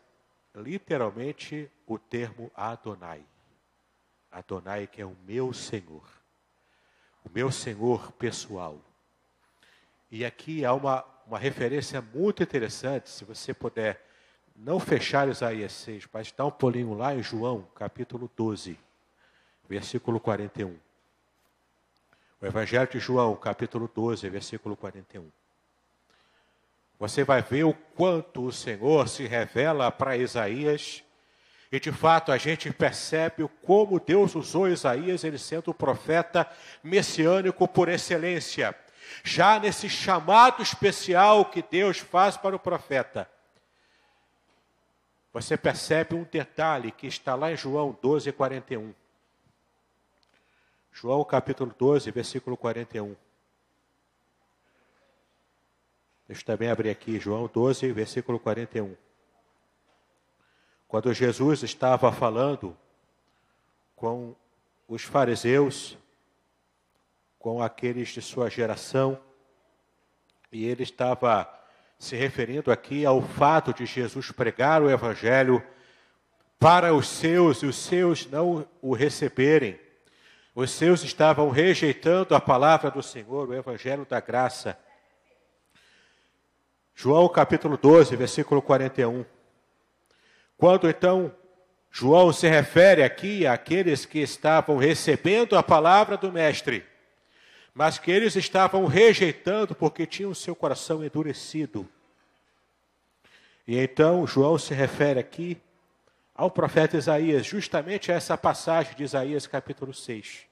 literalmente 0.56 1.69
o 1.86 1.97
termo 1.97 2.52
Adonai. 2.56 3.26
Adonai 4.32 4.88
que 4.88 5.02
é 5.02 5.06
o 5.06 5.15
meu 5.26 5.54
Senhor. 5.54 6.04
O 7.23 7.30
meu 7.30 7.52
Senhor 7.52 8.12
pessoal. 8.13 8.80
E 10.10 10.26
aqui 10.26 10.65
há 10.65 10.73
uma, 10.73 11.06
uma 11.26 11.39
referência 11.39 12.02
muito 12.02 12.43
interessante, 12.43 13.10
se 13.10 13.26
você 13.26 13.54
puder 13.54 14.04
não 14.56 14.80
fechar 14.80 15.28
Isaías 15.28 15.71
6, 15.73 16.08
mas 16.13 16.32
dar 16.32 16.45
um 16.45 16.52
pulinho 16.52 16.93
lá 16.93 17.15
em 17.15 17.23
João, 17.23 17.67
capítulo 17.76 18.30
12, 18.36 18.78
versículo 19.67 20.19
41. 20.19 20.78
O 22.43 22.45
Evangelho 22.45 22.89
de 22.91 22.99
João, 22.99 23.38
capítulo 23.38 23.89
12, 23.95 24.27
versículo 24.27 24.75
41. 24.75 25.32
Você 26.99 27.23
vai 27.23 27.41
ver 27.41 27.63
o 27.63 27.73
quanto 27.73 28.45
o 28.45 28.51
Senhor 28.51 29.08
se 29.08 29.25
revela 29.25 29.89
para 29.89 30.17
Isaías, 30.17 31.06
e 31.71 31.79
de 31.79 31.89
fato 31.89 32.34
a 32.34 32.38
gente 32.38 32.69
percebe 32.73 33.49
como 33.65 33.97
Deus 33.97 34.36
usou 34.36 34.67
Isaías, 34.67 35.23
ele 35.23 35.38
sendo 35.38 35.71
o 35.71 35.73
profeta 35.73 36.45
messiânico 36.84 37.65
por 37.65 37.88
excelência. 37.88 38.75
Já 39.23 39.58
nesse 39.58 39.89
chamado 39.89 40.62
especial 40.62 41.45
que 41.45 41.62
Deus 41.62 41.99
faz 41.99 42.36
para 42.36 42.58
o 42.58 42.60
profeta, 42.60 43.25
você 45.32 45.56
percebe 45.56 46.13
um 46.13 46.25
detalhe 46.29 46.91
que 46.91 47.08
está 47.08 47.36
lá 47.36 47.53
em 47.53 47.56
João 47.56 47.97
12, 48.01 48.34
41. 48.34 48.93
João 50.95 51.23
capítulo 51.25 51.73
12, 51.77 52.12
versículo 52.12 52.56
41. 52.56 53.15
Deixa 56.27 56.43
eu 56.43 56.45
também 56.45 56.69
abrir 56.69 56.91
aqui, 56.91 57.19
João 57.19 57.49
12, 57.51 57.91
versículo 57.91 58.39
41. 58.39 58.95
Quando 60.88 61.12
Jesus 61.12 61.63
estava 61.63 62.12
falando 62.12 62.77
com 63.95 64.36
os 64.88 65.01
fariseus, 65.03 65.97
com 67.39 67.62
aqueles 67.62 68.10
de 68.10 68.21
sua 68.21 68.47
geração, 68.47 69.19
e 70.51 70.63
ele 70.65 70.84
estava 70.84 71.51
se 71.97 72.15
referindo 72.15 72.71
aqui 72.71 73.03
ao 73.03 73.19
fato 73.19 73.73
de 73.73 73.88
Jesus 73.88 74.32
pregar 74.32 74.84
o 74.84 74.91
Evangelho 74.91 75.62
para 76.60 76.93
os 76.93 77.08
seus 77.08 77.63
e 77.63 77.65
os 77.65 77.77
seus 77.77 78.27
não 78.27 78.67
o 78.79 78.93
receberem. 78.93 79.83
Os 80.55 80.69
seus 80.69 81.03
estavam 81.03 81.49
rejeitando 81.49 82.35
a 82.35 82.39
palavra 82.39 82.91
do 82.91 83.01
Senhor, 83.01 83.49
o 83.49 83.53
evangelho 83.55 84.05
da 84.05 84.19
graça. 84.19 84.77
João 86.93 87.27
capítulo 87.27 87.75
12, 87.75 88.15
versículo 88.15 88.61
41. 88.61 89.25
Quando 90.55 90.87
então 90.87 91.33
João 91.89 92.31
se 92.31 92.47
refere 92.47 93.01
aqui 93.01 93.47
àqueles 93.47 94.05
que 94.05 94.19
estavam 94.19 94.77
recebendo 94.77 95.57
a 95.57 95.63
palavra 95.63 96.17
do 96.17 96.31
Mestre, 96.31 96.85
mas 97.73 97.97
que 97.97 98.11
eles 98.11 98.35
estavam 98.35 98.85
rejeitando 98.85 99.73
porque 99.73 100.05
tinham 100.05 100.35
seu 100.35 100.55
coração 100.55 101.03
endurecido. 101.03 101.89
E 103.67 103.79
então 103.79 104.27
João 104.27 104.59
se 104.59 104.75
refere 104.75 105.19
aqui 105.19 105.59
ao 106.36 106.50
profeta 106.50 106.98
Isaías, 106.98 107.46
justamente 107.46 108.12
essa 108.12 108.38
passagem 108.38 108.96
de 108.96 109.04
Isaías 109.04 109.48
capítulo 109.48 109.93
6. 109.93 110.46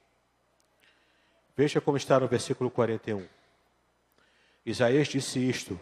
Veja 1.56 1.82
como 1.82 1.98
está 1.98 2.20
no 2.20 2.28
versículo 2.28 2.70
41. 2.70 3.28
Isaías 4.66 5.08
disse 5.08 5.40
isto 5.40 5.80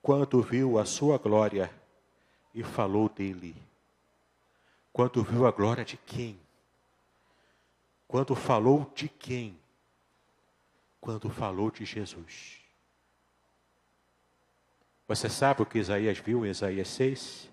quando 0.00 0.42
viu 0.42 0.78
a 0.78 0.84
sua 0.84 1.18
glória 1.18 1.70
e 2.54 2.62
falou 2.62 3.08
dele. 3.08 3.54
Quando 4.92 5.22
viu 5.22 5.46
a 5.46 5.50
glória 5.50 5.84
de 5.84 5.96
quem? 5.96 6.38
Quando 8.06 8.34
falou 8.34 8.90
de 8.94 9.08
quem? 9.08 9.56
quando 11.02 11.28
falou 11.28 11.68
de 11.68 11.84
Jesus. 11.84 12.60
Você 15.08 15.28
sabe 15.28 15.62
o 15.62 15.66
que 15.66 15.80
Isaías 15.80 16.16
viu 16.18 16.46
em 16.46 16.50
Isaías 16.50 16.86
6? 16.88 17.50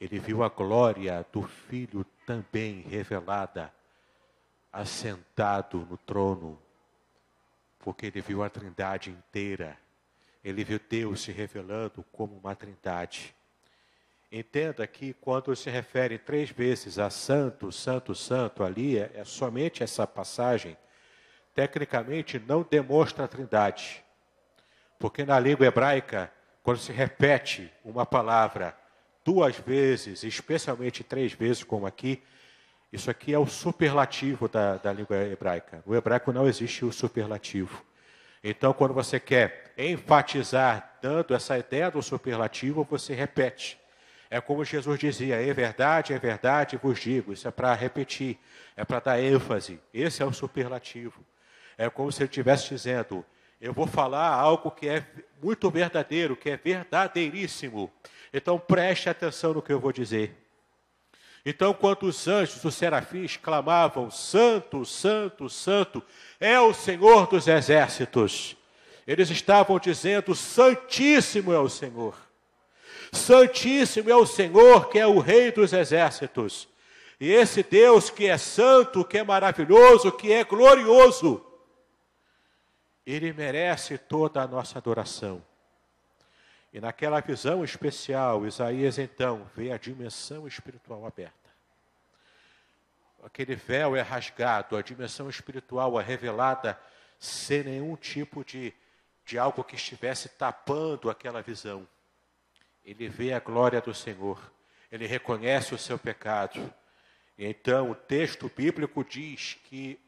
Ele 0.00 0.18
viu 0.18 0.42
a 0.42 0.48
glória 0.48 1.26
do 1.32 1.42
Filho 1.42 2.04
também 2.24 2.82
revelada, 2.82 3.72
assentado 4.72 5.86
no 5.90 5.96
trono, 5.96 6.58
porque 7.78 8.06
ele 8.06 8.20
viu 8.20 8.42
a 8.42 8.48
Trindade 8.48 9.10
inteira. 9.10 9.76
Ele 10.44 10.62
viu 10.62 10.80
Deus 10.88 11.22
se 11.22 11.32
revelando 11.32 12.04
como 12.12 12.36
uma 12.36 12.54
Trindade. 12.54 13.34
Entenda 14.30 14.86
que 14.86 15.14
quando 15.14 15.56
se 15.56 15.70
refere 15.70 16.18
três 16.18 16.50
vezes 16.50 16.98
a 16.98 17.08
santo, 17.08 17.72
santo, 17.72 18.14
santo, 18.14 18.62
ali 18.62 18.98
é, 18.98 19.10
é 19.14 19.24
somente 19.24 19.82
essa 19.82 20.06
passagem, 20.06 20.76
tecnicamente 21.54 22.38
não 22.38 22.62
demonstra 22.62 23.24
a 23.24 23.28
trindade. 23.28 24.04
Porque 24.98 25.24
na 25.24 25.40
língua 25.40 25.66
hebraica, 25.66 26.30
quando 26.62 26.78
se 26.78 26.92
repete 26.92 27.72
uma 27.82 28.04
palavra 28.04 28.77
duas 29.28 29.58
vezes, 29.58 30.22
especialmente 30.22 31.04
três 31.04 31.34
vezes, 31.34 31.62
como 31.62 31.86
aqui, 31.86 32.22
isso 32.90 33.10
aqui 33.10 33.34
é 33.34 33.38
o 33.38 33.44
superlativo 33.44 34.48
da, 34.48 34.78
da 34.78 34.90
língua 34.90 35.18
hebraica. 35.18 35.82
No 35.84 35.94
hebraico 35.94 36.32
não 36.32 36.48
existe 36.48 36.82
o 36.82 36.90
superlativo. 36.90 37.84
Então, 38.42 38.72
quando 38.72 38.94
você 38.94 39.20
quer 39.20 39.74
enfatizar, 39.76 40.96
dando 41.02 41.34
essa 41.34 41.58
ideia 41.58 41.90
do 41.90 42.00
superlativo, 42.00 42.88
você 42.90 43.12
repete. 43.12 43.78
É 44.30 44.40
como 44.40 44.64
Jesus 44.64 44.98
dizia: 44.98 45.34
é 45.34 45.52
verdade, 45.52 46.14
é 46.14 46.18
verdade, 46.18 46.78
vos 46.78 46.98
digo. 46.98 47.30
Isso 47.30 47.46
é 47.46 47.50
para 47.50 47.74
repetir, 47.74 48.38
é 48.74 48.82
para 48.82 48.98
dar 48.98 49.20
ênfase. 49.20 49.78
Esse 49.92 50.22
é 50.22 50.24
o 50.24 50.32
superlativo. 50.32 51.22
É 51.76 51.90
como 51.90 52.10
se 52.10 52.22
ele 52.22 52.30
estivesse 52.30 52.70
dizendo: 52.70 53.22
eu 53.60 53.72
vou 53.72 53.86
falar 53.86 54.28
algo 54.28 54.70
que 54.70 54.88
é 54.88 55.04
muito 55.42 55.70
verdadeiro, 55.70 56.36
que 56.36 56.50
é 56.50 56.56
verdadeiríssimo. 56.56 57.90
Então 58.32 58.58
preste 58.58 59.08
atenção 59.08 59.54
no 59.54 59.62
que 59.62 59.72
eu 59.72 59.80
vou 59.80 59.92
dizer. 59.92 60.36
Então, 61.44 61.72
quando 61.72 62.02
os 62.02 62.28
anjos, 62.28 62.62
os 62.64 62.74
serafins, 62.74 63.36
clamavam: 63.36 64.10
Santo, 64.10 64.84
Santo, 64.84 65.48
Santo, 65.48 66.02
é 66.38 66.60
o 66.60 66.74
Senhor 66.74 67.26
dos 67.26 67.48
exércitos. 67.48 68.56
Eles 69.06 69.30
estavam 69.30 69.78
dizendo: 69.78 70.34
Santíssimo 70.34 71.52
é 71.52 71.58
o 71.58 71.68
Senhor. 71.68 72.14
Santíssimo 73.10 74.10
é 74.10 74.16
o 74.16 74.26
Senhor, 74.26 74.88
que 74.90 74.98
é 74.98 75.06
o 75.06 75.18
Rei 75.18 75.50
dos 75.50 75.72
exércitos. 75.72 76.68
E 77.18 77.30
esse 77.32 77.62
Deus 77.62 78.10
que 78.10 78.26
é 78.26 78.36
santo, 78.36 79.04
que 79.04 79.18
é 79.18 79.24
maravilhoso, 79.24 80.12
que 80.12 80.32
é 80.32 80.44
glorioso, 80.44 81.44
ele 83.10 83.32
merece 83.32 83.96
toda 83.96 84.42
a 84.42 84.46
nossa 84.46 84.78
adoração. 84.78 85.42
E 86.72 86.80
naquela 86.80 87.20
visão 87.20 87.64
especial, 87.64 88.46
Isaías 88.46 88.98
então 88.98 89.48
vê 89.54 89.72
a 89.72 89.78
dimensão 89.78 90.46
espiritual 90.46 91.06
aberta. 91.06 91.32
Aquele 93.24 93.56
véu 93.56 93.96
é 93.96 94.00
rasgado, 94.00 94.76
a 94.76 94.82
dimensão 94.82 95.28
espiritual 95.28 95.98
é 96.00 96.04
revelada 96.04 96.78
sem 97.18 97.64
nenhum 97.64 97.96
tipo 97.96 98.44
de, 98.44 98.72
de 99.24 99.38
algo 99.38 99.64
que 99.64 99.74
estivesse 99.74 100.28
tapando 100.28 101.10
aquela 101.10 101.42
visão 101.42 101.86
ele 102.90 103.06
vê 103.06 103.34
a 103.34 103.38
glória 103.38 103.82
do 103.82 103.92
Senhor, 103.92 104.40
ele 104.90 105.06
reconhece 105.06 105.74
o 105.74 105.78
seu 105.78 105.98
pecado. 105.98 106.72
Então 107.38 107.90
o 107.90 107.94
texto 107.94 108.50
bíblico 108.56 109.04
diz 109.04 109.58
que 109.64 110.00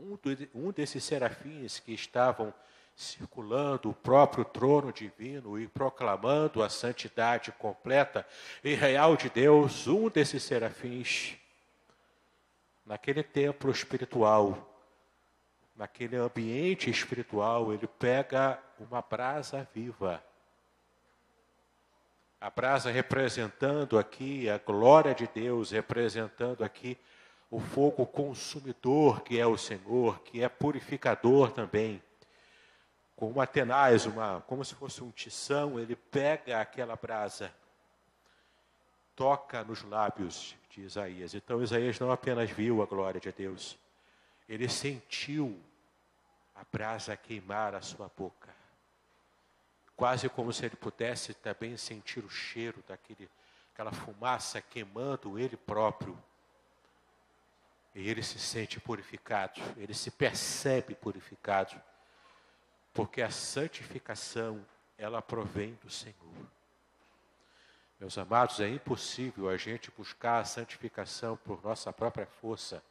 um, 0.00 0.18
do, 0.22 0.48
um 0.54 0.72
desses 0.72 1.04
serafins 1.04 1.78
que 1.78 1.92
estavam 1.92 2.52
circulando 2.96 3.90
o 3.90 3.94
próprio 3.94 4.44
trono 4.44 4.92
divino 4.92 5.58
e 5.58 5.66
proclamando 5.66 6.62
a 6.62 6.68
santidade 6.68 7.52
completa 7.52 8.26
e 8.64 8.74
real 8.74 9.16
de 9.16 9.30
Deus, 9.30 9.86
um 9.86 10.08
desses 10.08 10.42
serafins, 10.42 11.36
naquele 12.84 13.22
templo 13.22 13.70
espiritual, 13.70 14.66
naquele 15.76 16.16
ambiente 16.16 16.90
espiritual, 16.90 17.72
ele 17.72 17.86
pega 17.86 18.58
uma 18.78 19.00
brasa 19.00 19.66
viva. 19.74 20.22
A 22.40 22.50
brasa 22.50 22.90
representando 22.90 23.98
aqui 23.98 24.48
a 24.48 24.58
glória 24.58 25.14
de 25.14 25.26
Deus, 25.26 25.70
representando 25.70 26.64
aqui 26.64 26.98
o 27.50 27.58
fogo 27.58 28.06
consumidor 28.06 29.22
que 29.22 29.38
é 29.38 29.46
o 29.46 29.58
Senhor, 29.58 30.20
que 30.20 30.42
é 30.42 30.48
purificador 30.48 31.50
também. 31.50 32.02
Com 33.16 33.30
uma 33.30 33.46
tenaz, 33.46 34.06
uma, 34.06 34.40
como 34.42 34.64
se 34.64 34.74
fosse 34.74 35.02
um 35.02 35.10
tição, 35.10 35.78
ele 35.78 35.94
pega 35.94 36.60
aquela 36.60 36.96
brasa, 36.96 37.52
toca 39.14 39.62
nos 39.64 39.82
lábios 39.82 40.56
de 40.70 40.82
Isaías. 40.82 41.34
Então 41.34 41.62
Isaías 41.62 41.98
não 41.98 42.10
apenas 42.10 42.50
viu 42.50 42.82
a 42.82 42.86
glória 42.86 43.20
de 43.20 43.30
Deus, 43.32 43.76
ele 44.48 44.68
sentiu 44.68 45.60
a 46.54 46.64
brasa 46.72 47.16
queimar 47.16 47.74
a 47.74 47.82
sua 47.82 48.10
boca 48.16 48.60
quase 50.00 50.30
como 50.30 50.50
se 50.50 50.64
ele 50.64 50.76
pudesse 50.76 51.34
também 51.34 51.76
sentir 51.76 52.24
o 52.24 52.30
cheiro 52.30 52.82
daquele, 52.88 53.28
aquela 53.74 53.92
fumaça 53.92 54.58
queimando 54.62 55.38
ele 55.38 55.58
próprio. 55.58 56.16
E 57.94 58.08
ele 58.08 58.22
se 58.22 58.38
sente 58.38 58.78
purificado, 58.78 59.60
ele 59.76 59.94
se 59.94 60.10
percebe 60.10 60.94
purificado, 60.94 61.80
porque 62.92 63.20
a 63.20 63.30
santificação, 63.30 64.64
ela 64.96 65.20
provém 65.20 65.78
do 65.82 65.90
Senhor. 65.90 66.14
Meus 67.98 68.16
amados, 68.16 68.60
é 68.60 68.68
impossível 68.68 69.48
a 69.48 69.56
gente 69.56 69.90
buscar 69.90 70.40
a 70.40 70.44
santificação 70.44 71.36
por 71.36 71.62
nossa 71.62 71.92
própria 71.92 72.26
força, 72.26 72.82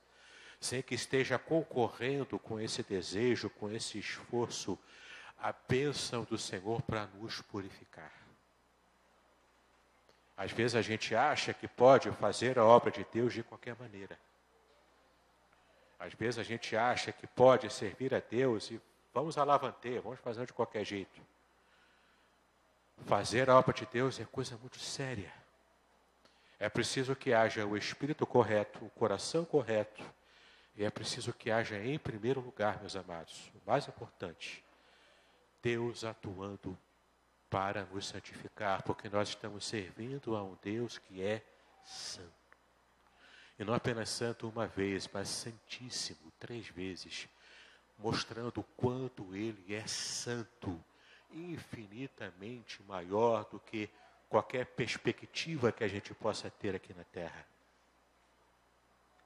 sem 0.60 0.82
que 0.84 0.94
esteja 0.94 1.40
concorrendo 1.40 2.38
com 2.38 2.60
esse 2.60 2.84
desejo, 2.84 3.50
com 3.50 3.72
esse 3.72 3.98
esforço 3.98 4.78
a 5.42 5.54
bênção 5.68 6.26
do 6.26 6.38
Senhor 6.38 6.82
para 6.82 7.08
nos 7.08 7.42
purificar. 7.42 8.12
Às 10.36 10.52
vezes 10.52 10.76
a 10.76 10.82
gente 10.82 11.16
acha 11.16 11.54
que 11.54 11.68
pode 11.68 12.12
fazer 12.12 12.60
a 12.60 12.66
obra 12.66 12.92
de 12.92 13.06
Deus 13.12 13.34
de 13.34 13.44
qualquer 13.44 13.76
maneira. 13.78 14.20
Às 16.00 16.14
vezes 16.14 16.40
a 16.40 16.44
gente 16.44 16.78
acha 16.78 17.12
que 17.12 17.28
pode 17.28 17.70
servir 17.70 18.16
a 18.16 18.22
Deus 18.22 18.72
e 18.72 18.82
vamos 19.14 19.38
alavantear, 19.38 20.02
vamos 20.02 20.20
fazer 20.20 20.46
de 20.46 20.54
qualquer 20.54 20.86
jeito. 20.86 21.22
Fazer 23.06 23.50
a 23.50 23.58
obra 23.58 23.74
de 23.74 23.86
Deus 23.86 24.20
é 24.20 24.26
coisa 24.26 24.58
muito 24.58 24.80
séria. 24.80 25.32
É 26.58 26.70
preciso 26.70 27.16
que 27.16 27.34
haja 27.34 27.66
o 27.66 27.78
espírito 27.78 28.26
correto, 28.26 28.86
o 28.86 28.90
coração 28.90 29.44
correto, 29.44 30.04
e 30.76 30.86
é 30.86 30.90
preciso 30.90 31.34
que 31.34 31.52
haja 31.52 31.78
em 31.78 32.00
primeiro 32.00 32.40
lugar, 32.40 32.80
meus 32.80 32.96
amados, 32.96 33.52
o 33.54 33.70
mais 33.70 33.88
importante, 33.88 34.64
Deus 35.62 36.06
atuando 36.06 36.78
para 37.50 37.84
nos 37.86 38.08
santificar, 38.08 38.84
porque 38.84 39.10
nós 39.10 39.30
estamos 39.30 39.66
servindo 39.66 40.36
a 40.36 40.44
um 40.44 40.58
Deus 40.62 40.98
que 40.98 41.22
é 41.22 41.42
santo. 41.84 42.38
E 43.60 43.63
não 43.65 43.74
apenas 43.74 44.08
santo 44.08 44.48
uma 44.48 44.65
vez, 44.65 45.08
mas 45.12 45.28
santíssimo 45.28 46.32
três 46.39 46.69
vezes, 46.69 47.28
mostrando 47.98 48.62
o 48.62 48.63
quanto 48.63 49.36
ele 49.36 49.76
é 49.76 49.86
santo, 49.86 50.82
infinitamente 51.30 52.82
maior 52.84 53.43
do 53.52 53.60
que 53.60 53.89
qualquer 54.30 54.65
perspectiva 54.65 55.74
que 55.74 55.84
a 55.84 55.89
gente 55.89 56.13
possa 56.13 56.50
ter 56.50 56.74
aqui 56.74 56.93
na 56.93 57.04
terra. 57.04 57.45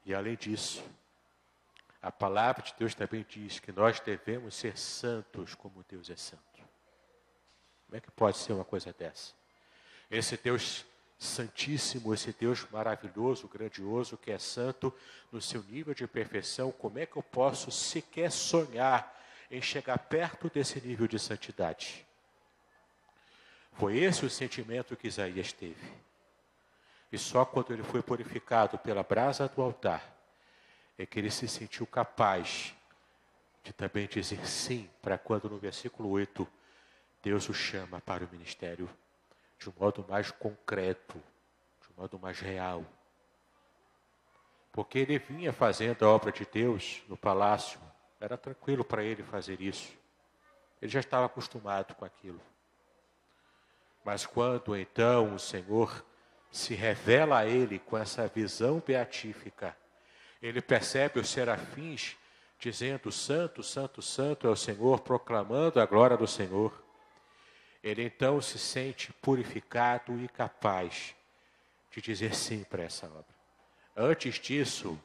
E 0.04 0.16
além 0.16 0.36
disso, 0.36 0.84
a 2.02 2.12
palavra 2.12 2.64
de 2.64 2.74
Deus 2.78 2.96
também 2.96 3.24
diz 3.30 3.60
que 3.60 3.72
nós 3.72 4.00
devemos 4.00 4.56
ser 4.56 4.78
santos 4.78 5.54
como 5.54 5.86
Deus 5.88 6.10
é 6.10 6.16
santo. 6.16 6.42
Como 7.86 7.98
é 7.98 8.00
que 8.02 8.10
pode 8.10 8.38
ser 8.38 8.54
uma 8.54 8.66
coisa 8.66 8.92
dessa? 8.92 9.34
Esse 10.10 10.36
Deus 10.38 10.84
santíssimo, 11.24 12.14
esse 12.14 12.32
Deus 12.34 12.66
maravilhoso, 12.72 13.48
grandioso, 13.48 14.18
que 14.18 14.32
é 14.32 14.38
santo 14.38 14.94
no 15.32 15.42
seu 15.42 15.64
nível 15.64 15.94
de 15.94 16.06
perfeição, 16.08 16.72
como 16.72 17.00
é 17.00 17.06
que 17.06 17.16
eu 17.16 17.24
posso 17.24 17.72
sequer 17.72 18.32
sonhar 18.32 19.20
em 19.50 19.62
chegar 19.62 19.98
perto 19.98 20.50
desse 20.50 20.80
nível 20.82 21.08
de 21.08 21.18
santidade? 21.18 22.06
Foi 23.74 23.98
esse 23.98 24.26
o 24.26 24.30
sentimento 24.30 24.96
que 24.96 25.08
Isaías 25.08 25.52
teve. 25.52 26.04
E 27.12 27.18
só 27.18 27.46
quando 27.46 27.74
ele 27.74 27.84
foi 27.84 28.02
purificado 28.02 28.78
pela 28.78 29.04
brasa 29.04 29.48
do 29.48 29.62
altar, 29.62 30.16
é 30.98 31.06
que 31.06 31.20
ele 31.20 31.32
se 31.32 31.48
sentiu 31.48 31.86
capaz 31.86 32.74
de 33.64 33.72
também 33.72 34.08
dizer 34.08 34.46
sim 34.46 34.90
para 35.02 35.18
quando 35.18 35.50
no 35.50 35.58
versículo 35.58 36.10
8 36.10 36.48
Deus 37.24 37.48
o 37.48 37.54
chama 37.54 38.02
para 38.02 38.26
o 38.26 38.30
ministério 38.32 38.90
de 39.64 39.70
um 39.70 39.74
modo 39.80 40.06
mais 40.10 40.30
concreto, 40.30 41.16
de 41.82 41.88
um 41.94 42.02
modo 42.02 42.20
mais 42.20 42.40
real. 42.40 42.84
Porque 44.72 45.00
ele 45.00 45.18
vinha 45.18 45.54
fazendo 45.54 46.04
a 46.04 46.10
obra 46.10 46.32
de 46.32 46.46
Deus 46.46 47.02
no 47.08 47.18
palácio, 47.18 47.80
Era 48.20 48.38
tranquilo 48.38 48.86
para 48.86 49.04
ele 49.04 49.22
fazer 49.22 49.60
isso. 49.60 49.92
Ele 50.82 50.90
já 50.90 51.02
estava 51.02 51.26
acostumado 51.26 51.94
com 51.94 52.06
aquilo. 52.06 52.40
Mas 54.04 54.26
quando 54.26 54.78
então 54.78 55.36
o 55.36 55.40
Senhor 55.40 56.06
se 56.50 56.74
revela 56.74 57.40
a 57.40 57.46
ele 57.46 57.80
com 57.80 57.98
essa 57.98 58.26
visão 58.28 58.80
beatífica, 58.80 59.76
ele 60.42 60.62
percebe 60.62 61.20
os 61.20 61.30
serafins 61.30 62.16
dizendo: 62.58 63.12
Santo, 63.12 63.62
Santo, 63.62 64.02
Santo 64.02 64.48
é 64.48 64.50
o 64.50 64.56
Senhor, 64.56 65.02
proclamando 65.02 65.82
a 65.82 65.86
glória 65.86 66.16
do 66.16 66.28
Senhor. 66.28 66.83
Ele 67.84 68.04
então 68.04 68.42
se 68.42 68.58
sente 68.58 69.12
purificado 69.14 70.18
e 70.20 70.28
capaz 70.30 71.14
de 71.92 72.02
dizer 72.02 72.34
sim 72.34 72.64
para 72.64 72.84
essa 72.84 73.08
obra. 73.08 73.26
Antes 73.96 74.36
disso, 74.36 74.98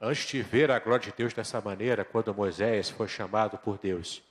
antes 0.00 0.26
de 0.26 0.40
ver 0.40 0.70
a 0.70 0.78
glória 0.78 1.04
de 1.04 1.12
Deus 1.12 1.34
dessa 1.34 1.60
maneira, 1.60 2.04
quando 2.04 2.32
Moisés 2.32 2.88
foi 2.88 3.08
chamado 3.08 3.58
por 3.58 3.76
Deus, 3.76 4.22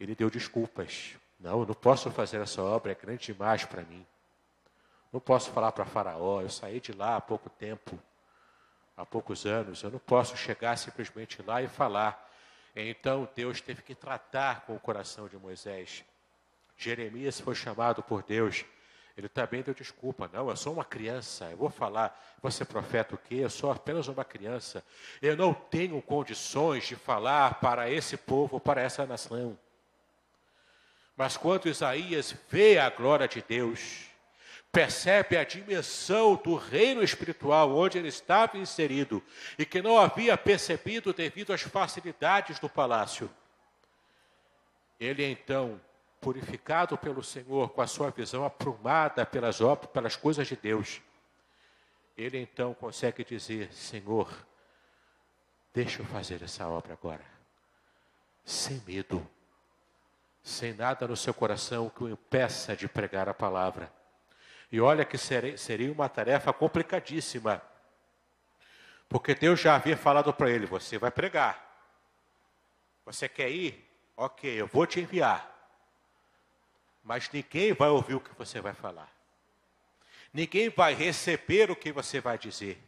ele 0.00 0.14
deu 0.14 0.30
desculpas. 0.30 1.14
Não, 1.38 1.60
eu 1.60 1.66
não 1.66 1.74
posso 1.74 2.10
fazer 2.10 2.40
essa 2.40 2.62
obra, 2.62 2.92
é 2.92 2.94
grande 2.94 3.26
demais 3.26 3.64
para 3.64 3.82
mim. 3.82 4.04
Não 5.12 5.20
posso 5.20 5.50
falar 5.50 5.72
para 5.72 5.84
Faraó, 5.84 6.40
eu 6.40 6.50
saí 6.50 6.80
de 6.80 6.92
lá 6.92 7.16
há 7.16 7.20
pouco 7.20 7.48
tempo, 7.48 7.98
há 8.96 9.04
poucos 9.06 9.46
anos, 9.46 9.82
eu 9.82 9.90
não 9.90 9.98
posso 9.98 10.36
chegar 10.36 10.76
simplesmente 10.76 11.42
lá 11.42 11.62
e 11.62 11.68
falar. 11.68 12.30
Então 12.74 13.28
Deus 13.34 13.60
teve 13.60 13.82
que 13.82 13.94
tratar 13.94 14.62
com 14.62 14.74
o 14.74 14.80
coração 14.80 15.28
de 15.28 15.36
Moisés. 15.36 16.04
Jeremias 16.76 17.40
foi 17.40 17.54
chamado 17.54 18.02
por 18.02 18.22
Deus 18.22 18.64
ele 19.16 19.28
também 19.30 19.62
deu 19.62 19.72
desculpa. 19.72 20.28
Não, 20.30 20.50
eu 20.50 20.56
sou 20.56 20.74
uma 20.74 20.84
criança. 20.84 21.46
Eu 21.46 21.56
vou 21.56 21.70
falar, 21.70 22.22
você 22.42 22.64
profeta 22.64 23.14
o 23.14 23.18
quê? 23.18 23.36
Eu 23.36 23.50
sou 23.50 23.70
apenas 23.70 24.08
uma 24.08 24.24
criança. 24.24 24.84
Eu 25.22 25.34
não 25.36 25.54
tenho 25.54 26.00
condições 26.02 26.86
de 26.86 26.94
falar 26.94 27.58
para 27.58 27.90
esse 27.90 28.16
povo, 28.18 28.60
para 28.60 28.82
essa 28.82 29.06
nação. 29.06 29.58
Mas 31.16 31.34
quando 31.38 31.66
Isaías 31.66 32.34
vê 32.50 32.78
a 32.78 32.90
glória 32.90 33.26
de 33.26 33.40
Deus, 33.40 34.04
percebe 34.70 35.38
a 35.38 35.44
dimensão 35.44 36.36
do 36.36 36.54
reino 36.54 37.02
espiritual 37.02 37.74
onde 37.74 37.96
ele 37.96 38.08
estava 38.08 38.58
inserido 38.58 39.22
e 39.58 39.64
que 39.64 39.80
não 39.80 39.96
havia 39.96 40.36
percebido 40.36 41.14
devido 41.14 41.54
às 41.54 41.62
facilidades 41.62 42.58
do 42.58 42.68
palácio, 42.68 43.30
ele 45.00 45.24
então 45.24 45.80
purificado 46.26 46.98
pelo 46.98 47.22
Senhor, 47.22 47.70
com 47.70 47.80
a 47.80 47.86
sua 47.86 48.10
visão 48.10 48.44
aprumada 48.44 49.24
pelas 49.24 49.60
obras, 49.60 49.88
pelas 49.92 50.16
coisas 50.16 50.44
de 50.48 50.56
Deus, 50.56 51.00
ele 52.18 52.36
então 52.36 52.74
consegue 52.74 53.22
dizer: 53.22 53.72
Senhor, 53.72 54.28
deixa 55.72 56.02
eu 56.02 56.06
fazer 56.06 56.42
essa 56.42 56.66
obra 56.66 56.94
agora, 56.94 57.24
sem 58.44 58.82
medo, 58.84 59.24
sem 60.42 60.74
nada 60.74 61.06
no 61.06 61.16
seu 61.16 61.32
coração 61.32 61.88
que 61.88 62.02
o 62.02 62.08
impeça 62.08 62.74
de 62.74 62.88
pregar 62.88 63.28
a 63.28 63.34
palavra. 63.34 63.88
E 64.72 64.80
olha 64.80 65.04
que 65.04 65.16
seria 65.16 65.92
uma 65.92 66.08
tarefa 66.08 66.52
complicadíssima, 66.52 67.62
porque 69.08 69.32
Deus 69.32 69.60
já 69.60 69.76
havia 69.76 69.96
falado 69.96 70.34
para 70.34 70.50
ele: 70.50 70.66
Você 70.66 70.98
vai 70.98 71.12
pregar. 71.12 71.64
Você 73.04 73.28
quer 73.28 73.48
ir? 73.48 73.88
Ok, 74.16 74.50
eu 74.50 74.66
vou 74.66 74.88
te 74.88 74.98
enviar 74.98 75.55
mas 77.06 77.30
ninguém 77.32 77.72
vai 77.72 77.88
ouvir 77.88 78.16
o 78.16 78.20
que 78.20 78.36
você 78.36 78.60
vai 78.60 78.74
falar. 78.74 79.08
Ninguém 80.34 80.68
vai 80.68 80.92
receber 80.92 81.70
o 81.70 81.76
que 81.76 81.92
você 81.92 82.20
vai 82.20 82.36
dizer. 82.36 82.82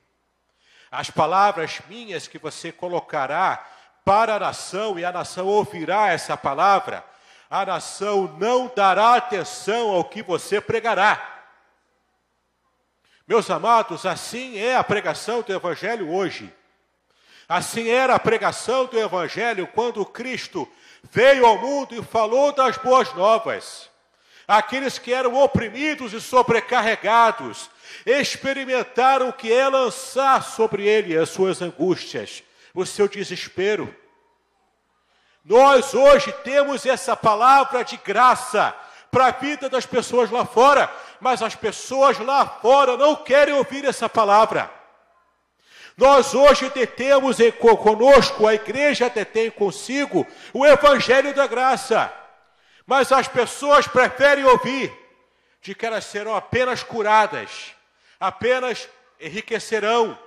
As 0.91 1.09
palavras 1.09 1.81
minhas 1.89 2.27
que 2.27 2.37
você 2.37 2.73
colocará 2.73 3.65
para 4.05 4.35
a 4.35 4.41
nação 4.41 4.99
e 4.99 5.05
a 5.05 5.13
nação 5.13 5.47
ouvirá 5.47 6.09
essa 6.09 6.37
palavra, 6.37 7.05
a 7.49 7.65
nação 7.65 8.37
não 8.39 8.71
dará 8.75 9.15
atenção 9.15 9.91
ao 9.91 10.03
que 10.03 10.21
você 10.21 10.61
pregará. 10.61 11.45
Meus 13.25 13.49
amados, 13.49 14.05
assim 14.05 14.59
é 14.59 14.75
a 14.75 14.83
pregação 14.83 15.43
do 15.43 15.53
Evangelho 15.53 16.13
hoje. 16.13 16.53
Assim 17.49 17.89
era 17.89 18.17
a 18.17 18.19
pregação 18.19 18.87
do 18.87 18.99
Evangelho 18.99 19.69
quando 19.69 20.05
Cristo 20.05 20.69
veio 21.05 21.47
ao 21.47 21.59
mundo 21.59 21.95
e 21.95 22.03
falou 22.03 22.51
das 22.53 22.77
boas 22.79 23.15
novas 23.15 23.89
aqueles 24.49 24.99
que 24.99 25.13
eram 25.13 25.35
oprimidos 25.35 26.15
e 26.15 26.21
sobrecarregados, 26.23 27.71
experimentaram 28.07 29.29
o 29.29 29.33
que 29.33 29.53
é 29.53 29.69
lançar 29.69 30.43
sobre 30.43 30.89
ele 30.89 31.17
as 31.17 31.29
suas 31.29 31.61
angústias, 31.61 32.43
o 32.75 32.87
seu 32.87 33.07
desespero. 33.07 33.95
Nós 35.45 35.95
hoje 35.95 36.33
temos 36.43 36.87
essa 36.87 37.15
palavra 37.15 37.85
de 37.85 37.99
graça 37.99 38.75
para 39.11 39.27
a 39.27 39.31
vida 39.31 39.69
das 39.69 39.85
pessoas 39.85 40.31
lá 40.31 40.47
fora, 40.47 40.91
mas 41.21 41.43
as 41.43 41.55
pessoas 41.55 42.19
lá 42.19 42.47
fora 42.47 42.97
não 42.97 43.17
querem 43.17 43.55
ouvir 43.55 43.85
essa 43.85 44.09
palavra. 44.09 44.71
Nós 45.97 46.35
hoje 46.35 46.71
detemos 46.71 47.41
em, 47.41 47.51
conosco, 47.51 48.47
a 48.47 48.55
igreja 48.55 49.11
detém 49.11 49.51
consigo 49.51 50.27
o 50.55 50.65
evangelho 50.65 51.35
da 51.35 51.47
graça. 51.47 52.13
Mas 52.89 53.13
as 53.13 53.29
pessoas 53.29 53.87
preferem 53.87 54.47
ouvir 54.47 54.91
de 55.61 55.75
que 55.75 55.85
elas 55.85 56.07
serão 56.07 56.35
apenas 56.35 56.83
curadas, 56.83 57.75
apenas 58.19 58.89
enriquecerão. 59.21 60.19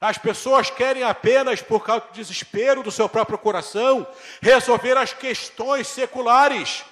As 0.00 0.18
pessoas 0.18 0.68
querem 0.68 1.04
apenas, 1.04 1.62
por 1.62 1.84
causa 1.84 2.06
do 2.06 2.12
desespero 2.12 2.82
do 2.82 2.90
seu 2.90 3.08
próprio 3.08 3.38
coração, 3.38 4.04
resolver 4.42 4.96
as 4.96 5.12
questões 5.12 5.86
seculares, 5.86 6.84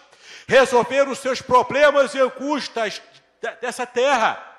resolver 0.46 1.08
os 1.08 1.18
seus 1.18 1.42
problemas 1.42 2.14
e 2.14 2.20
angústias 2.20 3.02
dessa 3.60 3.84
terra 3.84 4.53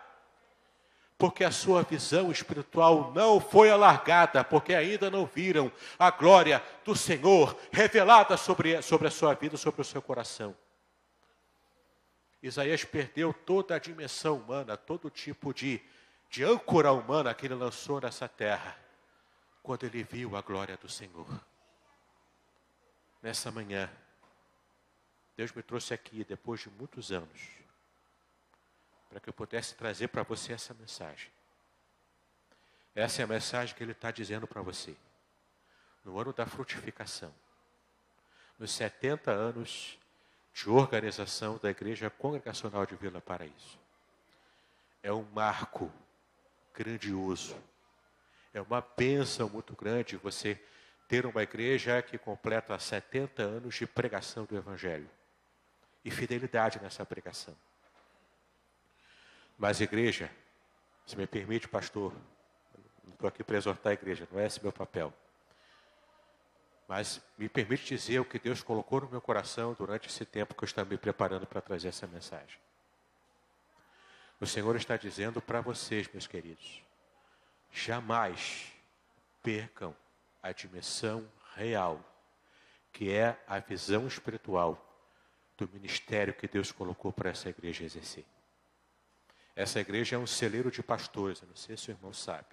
porque 1.26 1.44
a 1.44 1.50
sua 1.50 1.82
visão 1.82 2.32
espiritual 2.32 3.12
não 3.12 3.40
foi 3.40 3.72
alargada, 3.72 4.44
porque 4.44 4.76
ainda 4.76 5.10
não 5.10 5.26
viram 5.26 5.72
a 5.98 6.12
glória 6.12 6.64
do 6.84 6.96
Senhor 6.96 7.60
revelada 7.72 8.38
sobre, 8.38 8.80
sobre 8.84 9.08
a 9.08 9.12
sua 9.12 9.34
vida, 9.34 9.58
sobre 9.58 9.82
o 9.82 9.84
seu 9.84 10.04
coração. 10.04 10.56
Isaías 12.44 12.86
perdeu 12.86 13.34
toda 13.34 13.74
a 13.74 13.80
dimensão 13.80 14.38
humana, 14.38 14.78
todo 14.78 15.10
tipo 15.10 15.52
de, 15.52 15.82
de 16.30 16.44
âncora 16.44 16.92
humana 16.92 17.34
que 17.34 17.48
ele 17.48 17.56
lançou 17.56 18.00
nessa 18.00 18.28
terra, 18.28 18.78
quando 19.64 19.84
ele 19.84 20.04
viu 20.04 20.36
a 20.36 20.44
glória 20.44 20.78
do 20.78 20.88
Senhor. 20.88 21.28
Nessa 23.20 23.50
manhã, 23.50 23.90
Deus 25.36 25.52
me 25.54 25.64
trouxe 25.64 25.92
aqui 25.92 26.24
depois 26.24 26.60
de 26.60 26.70
muitos 26.70 27.12
anos 27.12 27.55
para 29.16 29.22
que 29.22 29.30
eu 29.30 29.34
pudesse 29.34 29.76
trazer 29.76 30.10
para 30.10 30.24
você 30.24 30.52
essa 30.52 30.74
mensagem. 30.74 31.32
Essa 32.94 33.22
é 33.22 33.24
a 33.24 33.28
mensagem 33.28 33.74
que 33.74 33.82
ele 33.82 33.94
está 33.94 34.12
dizendo 34.12 34.46
para 34.46 34.62
você. 34.62 34.94
No 36.04 36.20
ano 36.20 36.34
da 36.34 36.46
frutificação, 36.46 37.34
nos 38.60 38.74
70 38.74 39.32
anos 39.32 39.98
de 40.54 40.70
organização 40.70 41.58
da 41.64 41.70
Igreja 41.70 42.10
Congregacional 42.10 42.86
de 42.86 42.94
Vila 42.98 43.22
Paraíso. 43.22 43.80
É 45.02 45.14
um 45.14 45.24
marco 45.32 45.90
grandioso. 46.74 47.56
É 48.54 48.60
uma 48.60 48.82
bênção 48.82 49.48
muito 49.48 49.78
grande 49.78 50.18
você 50.18 50.62
ter 51.08 51.26
uma 51.26 51.42
igreja 51.42 52.02
que 52.02 52.18
completa 52.18 52.78
70 52.78 53.42
anos 53.42 53.76
de 53.76 53.88
pregação 53.88 54.44
do 54.44 54.58
Evangelho 54.58 55.10
e 56.04 56.12
fidelidade 56.12 56.82
nessa 56.82 57.06
pregação. 57.06 57.56
Mas 59.58 59.80
igreja, 59.80 60.30
se 61.06 61.16
me 61.16 61.26
permite, 61.26 61.68
pastor, 61.68 62.14
não 63.04 63.14
estou 63.14 63.28
aqui 63.28 63.44
para 63.44 63.58
exortar 63.58 63.92
a 63.92 63.94
igreja, 63.94 64.28
não 64.32 64.40
é 64.40 64.46
esse 64.46 64.62
meu 64.62 64.72
papel. 64.72 65.14
Mas 66.88 67.22
me 67.38 67.50
permite 67.50 67.86
dizer 67.86 68.20
o 68.20 68.26
que 68.26 68.38
Deus 68.38 68.62
colocou 68.62 69.02
no 69.02 69.10
meu 69.10 69.22
coração 69.22 69.74
durante 69.74 70.08
esse 70.08 70.26
tempo 70.26 70.54
que 70.54 70.64
eu 70.64 70.68
estava 70.68 70.90
me 70.90 70.98
preparando 70.98 71.48
para 71.48 71.62
trazer 71.62 71.88
essa 71.88 72.06
mensagem. 72.06 72.60
O 74.40 74.46
Senhor 74.46 74.76
está 74.76 74.98
dizendo 74.98 75.42
para 75.42 75.62
vocês, 75.62 76.08
meus 76.12 76.28
queridos, 76.28 76.84
jamais 77.72 78.72
percam 79.42 79.96
a 80.44 80.52
dimensão 80.52 81.26
real, 81.56 82.00
que 82.92 83.12
é 83.12 83.40
a 83.48 83.60
visão 83.60 84.06
espiritual 84.06 84.82
do 85.58 85.68
ministério 85.70 86.34
que 86.34 86.48
Deus 86.48 86.72
colocou 86.72 87.12
para 87.12 87.30
essa 87.30 87.50
igreja 87.50 87.86
exercer. 87.86 88.26
Essa 89.56 89.80
igreja 89.80 90.18
é 90.18 90.20
um 90.20 90.28
celeiro 90.28 90.70
de 90.70 90.84
pastores, 90.84 91.42
eu 91.42 91.48
não 91.48 91.56
sei 91.56 91.78
se 91.78 91.90
o 91.90 91.94
irmão 91.94 92.12
sabe. 92.12 92.48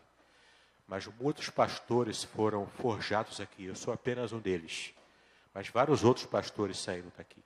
Mas 0.86 1.06
muitos 1.06 1.50
pastores 1.50 2.22
foram 2.22 2.66
forjados 2.66 3.40
aqui, 3.40 3.64
eu 3.64 3.74
sou 3.74 3.92
apenas 3.92 4.32
um 4.32 4.38
deles. 4.38 4.94
Mas 5.52 5.68
vários 5.68 6.04
outros 6.04 6.26
pastores 6.26 6.78
saíram 6.78 7.10
daqui. 7.16 7.42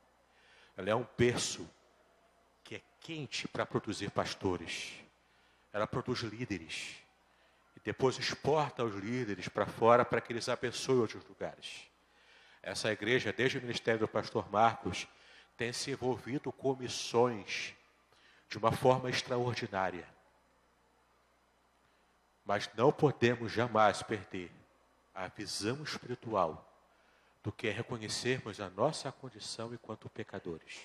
Ela 0.77 0.91
é 0.91 0.95
um 0.95 1.07
berço 1.17 1.69
que 2.63 2.75
é 2.75 2.83
quente 3.01 3.49
para 3.49 3.65
produzir 3.65 4.11
pastores. 4.11 4.93
Ela 5.73 5.87
produz 5.87 6.21
líderes. 6.21 6.97
E 7.77 7.81
depois 7.81 8.19
exporta 8.19 8.85
os 8.85 8.95
líderes 8.95 9.49
para 9.49 9.65
fora 9.65 10.05
para 10.05 10.21
que 10.21 10.33
eles 10.33 10.49
abençoem 10.49 11.01
outros 11.01 11.25
lugares. 11.25 11.89
Essa 12.63 12.93
igreja, 12.93 13.33
desde 13.33 13.59
o 13.59 13.63
ministério 13.63 14.01
do 14.01 14.09
pastor 14.09 14.51
Marcos, 14.51 15.07
tem 15.57 15.73
se 15.73 15.93
envolvido 15.93 16.53
com 16.53 16.77
missões 16.77 17.75
de 18.49 18.59
uma 18.59 18.73
forma 18.73 19.11
extraordinária. 19.11 20.07
Mas 22.45 22.71
não 22.75 22.93
podemos 22.93 23.53
jamais 23.53 24.03
perder 24.03 24.53
a 25.15 25.29
visão 25.29 25.83
espiritual 25.83 26.63
do 27.43 27.51
que 27.51 27.69
é 27.69 27.71
reconhecermos 27.71 28.61
a 28.61 28.69
nossa 28.71 29.11
condição 29.11 29.73
enquanto 29.73 30.11
pecadores. 30.11 30.81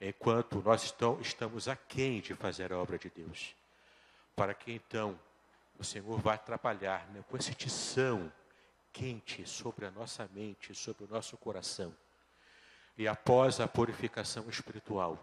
Enquanto 0.00 0.60
nós 0.60 0.92
estamos 1.20 1.68
aquém 1.68 2.20
de 2.20 2.34
fazer 2.34 2.72
a 2.72 2.78
obra 2.78 2.98
de 2.98 3.08
Deus. 3.10 3.54
Para 4.36 4.52
que 4.52 4.72
então 4.72 5.18
o 5.78 5.84
Senhor 5.84 6.18
vá 6.20 6.36
trabalhar 6.36 7.08
né, 7.08 7.24
com 7.28 7.36
esse 7.36 7.54
tição 7.54 8.32
quente 8.92 9.46
sobre 9.46 9.86
a 9.86 9.90
nossa 9.90 10.28
mente, 10.32 10.74
sobre 10.74 11.04
o 11.04 11.08
nosso 11.08 11.36
coração. 11.36 11.94
E 12.96 13.08
após 13.08 13.60
a 13.60 13.66
purificação 13.66 14.48
espiritual, 14.48 15.18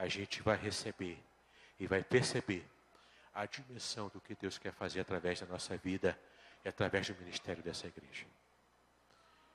a 0.00 0.08
gente 0.08 0.42
vai 0.42 0.56
receber 0.56 1.18
e 1.78 1.86
vai 1.86 2.02
perceber 2.02 2.64
a 3.34 3.46
dimensão 3.46 4.08
do 4.08 4.20
que 4.20 4.34
Deus 4.34 4.58
quer 4.58 4.72
fazer 4.72 5.00
através 5.00 5.40
da 5.40 5.46
nossa 5.46 5.76
vida 5.76 6.18
e 6.64 6.68
através 6.68 7.06
do 7.06 7.14
ministério 7.16 7.62
dessa 7.62 7.86
igreja. 7.86 8.26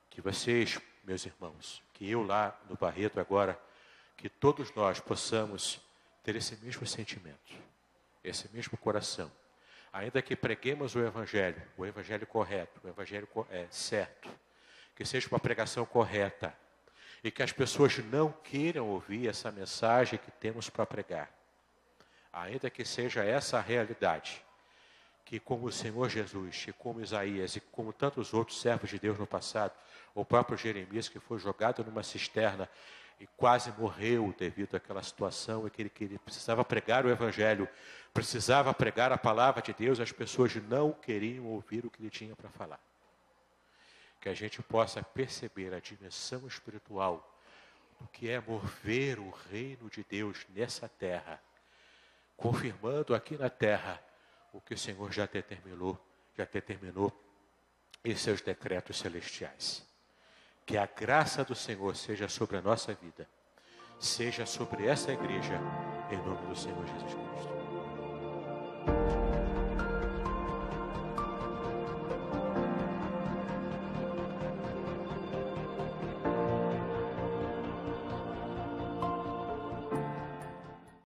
Que 0.08 0.20
vocês, 0.20 0.80
meus 1.04 1.26
irmãos, 1.26 1.82
que 1.92 2.08
eu 2.10 2.22
lá 2.22 2.58
no 2.68 2.76
Barreto 2.76 3.20
agora, 3.20 3.60
que 4.16 4.28
todos 4.28 4.74
nós 4.74 5.00
possamos 5.00 5.80
ter 6.22 6.36
esse 6.36 6.56
mesmo 6.56 6.86
sentimento, 6.86 7.54
esse 8.24 8.48
mesmo 8.54 8.78
coração 8.78 9.30
ainda 9.96 10.20
que 10.20 10.36
preguemos 10.36 10.94
o 10.94 11.00
Evangelho, 11.00 11.62
o 11.76 11.86
Evangelho 11.86 12.26
correto, 12.26 12.80
o 12.84 12.88
Evangelho 12.88 13.26
é, 13.50 13.66
certo, 13.70 14.28
que 14.94 15.06
seja 15.06 15.26
uma 15.28 15.40
pregação 15.40 15.86
correta, 15.86 16.54
e 17.22 17.30
que 17.30 17.42
as 17.42 17.52
pessoas 17.52 17.98
não 17.98 18.32
queiram 18.32 18.88
ouvir 18.88 19.28
essa 19.28 19.50
mensagem 19.50 20.18
que 20.18 20.30
temos 20.30 20.68
para 20.70 20.86
pregar, 20.86 21.30
ainda 22.32 22.70
que 22.70 22.84
seja 22.84 23.24
essa 23.24 23.58
a 23.58 23.60
realidade, 23.60 24.44
que 25.24 25.40
como 25.40 25.66
o 25.66 25.72
Senhor 25.72 26.08
Jesus, 26.08 26.66
e 26.68 26.72
como 26.72 27.00
Isaías, 27.00 27.56
e 27.56 27.60
como 27.60 27.92
tantos 27.92 28.32
outros 28.32 28.60
servos 28.60 28.90
de 28.90 28.98
Deus 28.98 29.18
no 29.18 29.26
passado, 29.26 29.72
o 30.14 30.24
próprio 30.24 30.56
Jeremias, 30.56 31.08
que 31.08 31.18
foi 31.18 31.38
jogado 31.38 31.84
numa 31.84 32.02
cisterna 32.02 32.68
e 33.18 33.26
quase 33.36 33.72
morreu 33.78 34.34
devido 34.38 34.76
àquela 34.76 35.02
situação, 35.02 35.66
e 35.66 35.70
que 35.70 35.82
ele, 35.82 35.90
que 35.90 36.04
ele 36.04 36.18
precisava 36.18 36.64
pregar 36.64 37.04
o 37.04 37.10
Evangelho, 37.10 37.68
precisava 38.12 38.72
pregar 38.72 39.10
a 39.10 39.18
palavra 39.18 39.62
de 39.62 39.72
Deus, 39.72 39.98
as 40.00 40.12
pessoas 40.12 40.54
não 40.54 40.92
queriam 40.92 41.46
ouvir 41.46 41.84
o 41.84 41.90
que 41.90 42.02
ele 42.02 42.10
tinha 42.10 42.36
para 42.36 42.50
falar. 42.50 42.80
Que 44.20 44.28
a 44.28 44.34
gente 44.34 44.62
possa 44.62 45.02
perceber 45.02 45.72
a 45.74 45.80
dimensão 45.80 46.46
espiritual 46.46 47.36
do 47.98 48.06
que 48.08 48.28
é 48.28 48.40
mover 48.40 49.18
o 49.18 49.30
reino 49.50 49.88
de 49.88 50.04
Deus 50.04 50.46
nessa 50.54 50.88
terra, 50.88 51.40
confirmando 52.36 53.14
aqui 53.14 53.36
na 53.36 53.48
terra 53.48 54.02
o 54.52 54.60
que 54.60 54.74
o 54.74 54.78
Senhor 54.78 55.12
já 55.12 55.26
determinou, 55.26 55.98
já 56.36 56.44
determinou 56.44 57.12
em 58.04 58.14
seus 58.14 58.40
decretos 58.40 58.98
celestiais. 58.98 59.86
Que 60.64 60.76
a 60.76 60.86
graça 60.86 61.44
do 61.44 61.54
Senhor 61.54 61.94
seja 61.96 62.28
sobre 62.28 62.56
a 62.56 62.62
nossa 62.62 62.94
vida, 62.94 63.28
seja 63.98 64.44
sobre 64.44 64.86
essa 64.86 65.12
igreja, 65.12 65.58
em 66.10 66.16
nome 66.18 66.46
do 66.46 66.56
Senhor 66.56 66.86
Jesus 66.86 67.14
Cristo. 67.14 67.56